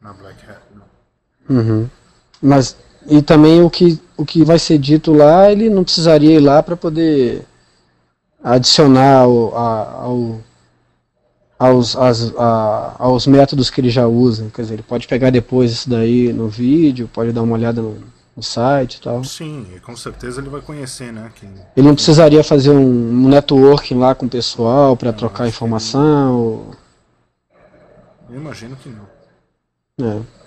[0.00, 0.60] na, na Black Hat.
[0.74, 1.56] Não.
[1.56, 1.90] Uhum.
[2.40, 2.76] Mas
[3.08, 6.60] e também o que o que vai ser dito lá, ele não precisaria ir lá
[6.62, 7.44] para poder
[8.42, 10.40] adicionar ao, ao-
[11.58, 14.50] aos, as- a- aos métodos que ele já usa.
[14.54, 17.96] Quer dizer, ele pode pegar depois isso daí no vídeo, pode dar uma olhada no,
[18.36, 19.22] no site e tal.
[19.24, 21.30] Sim, e com certeza ele vai conhecer, né?
[21.38, 22.80] Quem, Ele não precisaria fazer um,
[23.24, 26.66] um networking lá com o pessoal para trocar informação.
[28.30, 29.06] eu imagino que não.
[30.06, 30.37] É.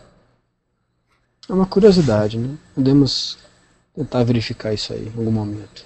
[1.49, 2.55] É uma curiosidade, né?
[2.75, 3.37] Podemos
[3.95, 5.85] tentar verificar isso aí em algum momento.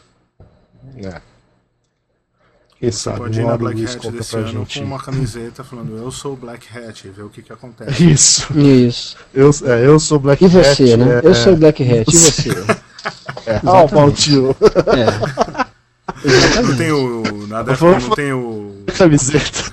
[0.97, 1.21] É.
[2.79, 4.79] Quem Você sabe pode ir uma na Black Hat conta desse pra ano gente.
[4.79, 8.03] com uma camiseta falando eu sou o Black Hat e ver o que, que acontece.
[8.11, 8.53] Isso.
[8.59, 9.17] Isso.
[9.33, 11.19] Eu, é, eu sou Black E você, Hat, né?
[11.23, 12.49] é, Eu sou o Black Hat, e você?
[13.47, 14.55] É, ah, o Maltio.
[14.87, 16.61] É.
[16.63, 17.45] Não tem o.
[17.47, 19.71] Na Defcon Vamos- não tem o, Camiseta.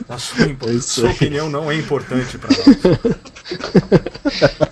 [0.10, 2.68] A sua, É sua opinião não é importante para nós.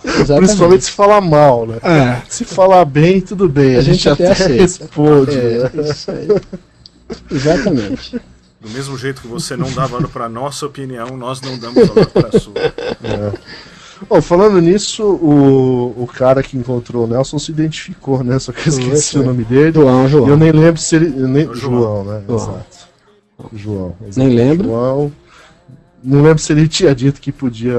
[0.03, 0.45] Exatamente.
[0.45, 1.77] Principalmente se falar mal, né?
[1.83, 2.21] É.
[2.29, 3.75] Se falar bem, tudo bem.
[3.75, 5.35] A, A gente, gente até até responde.
[5.37, 5.71] né?
[5.75, 6.27] É, isso aí.
[7.31, 8.19] Exatamente.
[8.59, 12.05] Do mesmo jeito que você não dá valor para nossa opinião, nós não damos valor
[12.07, 12.53] para a sua.
[14.09, 18.39] Bom, falando nisso, o, o cara que encontrou o Nelson se identificou, né?
[18.39, 19.71] Só que eu esqueci o nome dele.
[19.73, 20.27] João, João.
[20.27, 21.09] eu nem lembro se ele.
[21.09, 21.55] Nem, João.
[21.55, 22.03] João.
[22.03, 22.21] né?
[22.27, 22.39] João.
[22.39, 22.87] Exato.
[23.53, 23.95] João.
[24.15, 24.67] Nem lembro.
[24.67, 25.11] João.
[26.03, 27.75] Não lembro se ele tinha dito que podia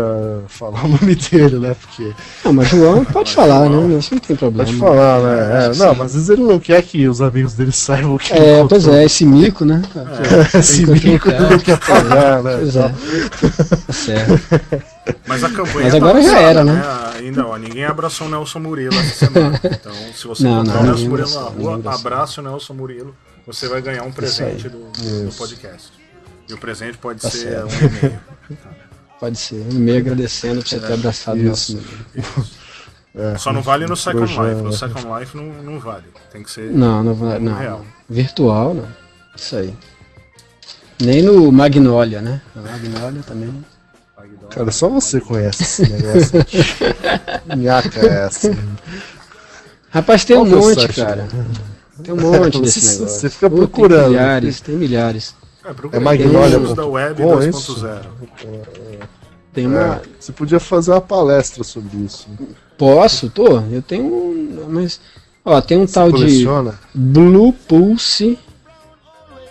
[0.47, 1.75] falar o nome dele, né?
[1.81, 2.13] Porque.
[2.45, 3.99] Não, mas João pode falar, né?
[3.99, 4.65] Isso não tem problema.
[4.65, 5.67] Pode falar, né?
[5.67, 8.45] É, não, mas às vezes ele não quer que os amigos dele saibam que ele
[8.45, 8.69] É, encontrou.
[8.69, 9.83] pois é, esse mico, né?
[10.57, 12.57] Esse Encontrou mico ele não quer pagar, né?
[12.59, 12.95] Pois é.
[13.87, 14.83] Tá certo.
[15.27, 16.83] Mas a campanha Mas tá agora já lançada, era, né?
[17.19, 19.61] Ainda, ó, ninguém abraçou o Nelson Murilo essa semana.
[19.65, 23.15] Então, se você Não, encontrar não, o Nelson Murilo na rua, abraça o Nelson Murilo.
[23.47, 25.91] Você vai ganhar um presente do, do podcast.
[26.53, 27.67] E o presente pode Tá ser certo.
[27.67, 28.21] um e-mail.
[29.19, 29.55] Pode ser.
[29.55, 31.89] Um e-mail agradecendo por você ter abraçado o nosso isso.
[32.15, 32.47] menino.
[33.15, 34.27] É, Só não vale no Second.
[34.27, 34.63] Life.
[34.63, 36.05] No Second Life não, não vale.
[36.33, 36.71] Tem que ser.
[36.73, 37.55] Não, não, vai- não.
[37.57, 37.87] Real.
[38.11, 38.89] Virtual, não.
[39.37, 39.73] Isso aí.
[41.01, 42.43] Nem no Magnolia, né?
[42.55, 43.65] No Magnolia também.
[44.51, 46.45] Cara, só você conhece esse negócio.
[47.57, 48.51] Minhaca é essa.
[49.91, 50.95] Rapaz, tem um Qual é o monte, site?
[50.97, 51.29] cara.
[52.03, 53.21] Tem um monte Você- desse negócio.
[53.21, 54.09] você fica Pô, tem procurando.
[54.11, 55.35] milhares, tem milhares.
[55.65, 58.01] É, É Magnolia da Web ponto com, 2.0.
[59.53, 59.97] Tem uma.
[59.97, 62.27] É, você podia fazer uma palestra sobre isso.
[62.79, 63.29] Posso?
[63.29, 63.61] Tô.
[63.61, 64.67] Eu tenho um.
[64.69, 65.01] Mas.
[65.45, 66.79] Ó, tem um Você tal de coleciona?
[66.95, 68.39] Blue Pulse,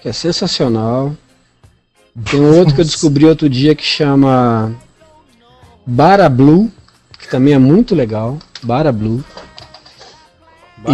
[0.01, 1.15] que é sensacional.
[2.29, 4.73] Tem um outro que eu descobri outro dia que chama
[5.85, 6.69] Bara Blue,
[7.17, 8.37] que também é muito legal.
[8.63, 9.23] Bara Blue.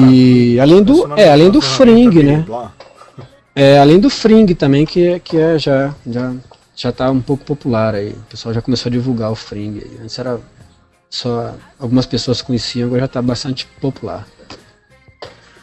[0.09, 2.43] E além Esse do, é, da além do Fring, né?
[2.45, 2.74] Blá.
[3.60, 6.34] É, além do Fring também, que, é- que é já, já,
[6.76, 8.10] já tá um pouco popular aí.
[8.10, 9.97] O pessoal já começou a divulgar o Fring aí.
[10.03, 10.39] Antes era
[11.10, 14.28] só algumas pessoas conheciam, agora já tá bastante popular.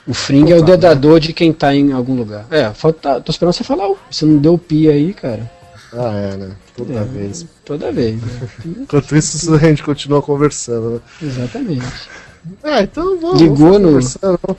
[0.07, 2.47] O Fring é o dedador de quem tá em algum lugar.
[2.51, 3.89] É, falta, tô esperando você falar.
[4.11, 5.49] Você não deu o pi aí, cara.
[5.93, 6.57] Ah, é, né?
[6.77, 7.05] Toda É.
[7.05, 7.47] vez.
[7.65, 8.21] Toda vez.
[8.21, 8.49] né?
[8.81, 11.01] Enquanto isso, a gente continua conversando, né?
[11.23, 11.87] Exatamente.
[12.65, 13.41] Ah, então vamos.
[13.41, 14.57] Ligou vamos no-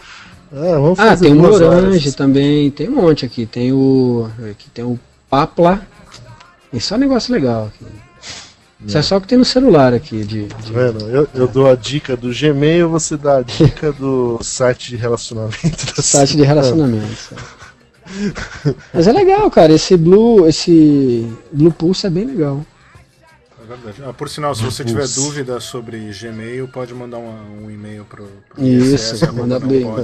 [0.55, 0.75] conversando.
[0.75, 3.45] Ah, vamos Ah, tem o Morange também, tem um monte aqui.
[3.45, 4.29] Tem o.
[4.51, 4.99] Aqui tem o
[5.29, 5.81] Papla.
[6.73, 7.85] Isso é um negócio legal aqui.
[8.85, 10.23] Isso é só o que tem no celular aqui.
[10.23, 11.09] De, Tá de- vendo?
[11.09, 15.95] Eu, eu dou a dica do Gmail, você dá a dica do site de relacionamento.
[15.95, 17.29] da site de relacionamentos.
[18.93, 19.73] Mas é legal, cara.
[19.73, 22.63] Esse Blue, esse Blue Pulse é bem legal.
[23.65, 24.03] É verdade.
[24.07, 25.15] Ah, por sinal, se você tiver Pulse.
[25.19, 29.83] dúvida sobre Gmail, pode mandar uma- um e-mail pro, pro Isso, ISS, manda bem.
[29.85, 29.95] o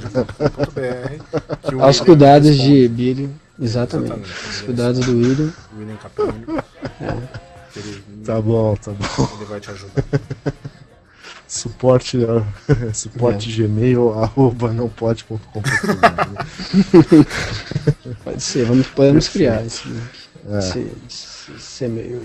[1.84, 2.82] Aos cuidados responde.
[2.82, 3.30] de Billy.
[3.59, 4.14] Exatamente.
[4.14, 4.47] Exatamente.
[4.47, 5.53] Aos cuidados do William.
[5.78, 6.45] William Capelli.
[7.76, 9.30] Ele, Tá bom, tá bom.
[9.38, 10.03] ele vai te ajudar.
[11.47, 12.43] Suporte, eh,
[12.93, 13.55] suporte É.
[13.68, 15.64] Gmail, arroba não pode.com.br.
[18.24, 19.84] Pode ser, vamos, podemos criar esse,
[20.49, 20.59] É.
[20.59, 22.22] esse, esse, esse e-mail.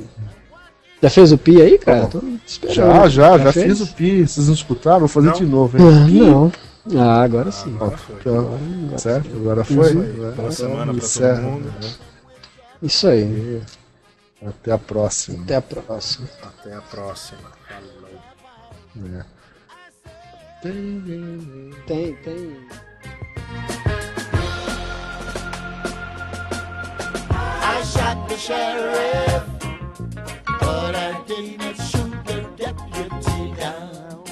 [1.07, 2.07] Já fez o pi aí, cara?
[2.09, 2.75] Tô esperando.
[2.75, 3.79] Já, já, já fez?
[3.79, 4.27] fiz o pi.
[4.27, 4.99] Vocês não escutaram?
[5.01, 5.35] Vou fazer Não.
[5.35, 6.21] de novo, Ah, hein?
[6.21, 6.53] não.
[7.01, 7.75] Ah, agora sim.
[7.77, 8.17] Agora foi.
[8.17, 8.39] Então,
[8.87, 9.37] Agora certo?
[9.37, 9.95] Agora foi?
[9.95, 10.03] Uhum.
[10.03, 10.33] né?
[10.37, 11.73] Boa semana pra todo encerra, mundo.
[11.81, 11.91] né?
[12.83, 13.63] Isso aí.
[14.45, 15.43] Até a próxima.
[15.45, 16.29] Até a próxima.
[16.43, 17.39] Até a próxima.
[17.69, 19.09] Falou.
[19.09, 19.25] né?
[21.87, 22.57] Tem, tem.
[27.31, 29.43] I shot the sheriff,
[30.87, 34.23] but I did not shoot the deputy down.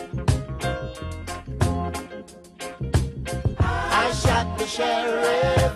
[3.59, 5.72] I shot the sheriff,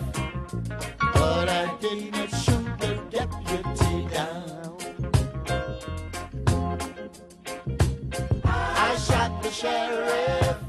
[1.15, 4.77] but I did not shoot the deputy down.
[8.45, 10.68] I shot the sheriff.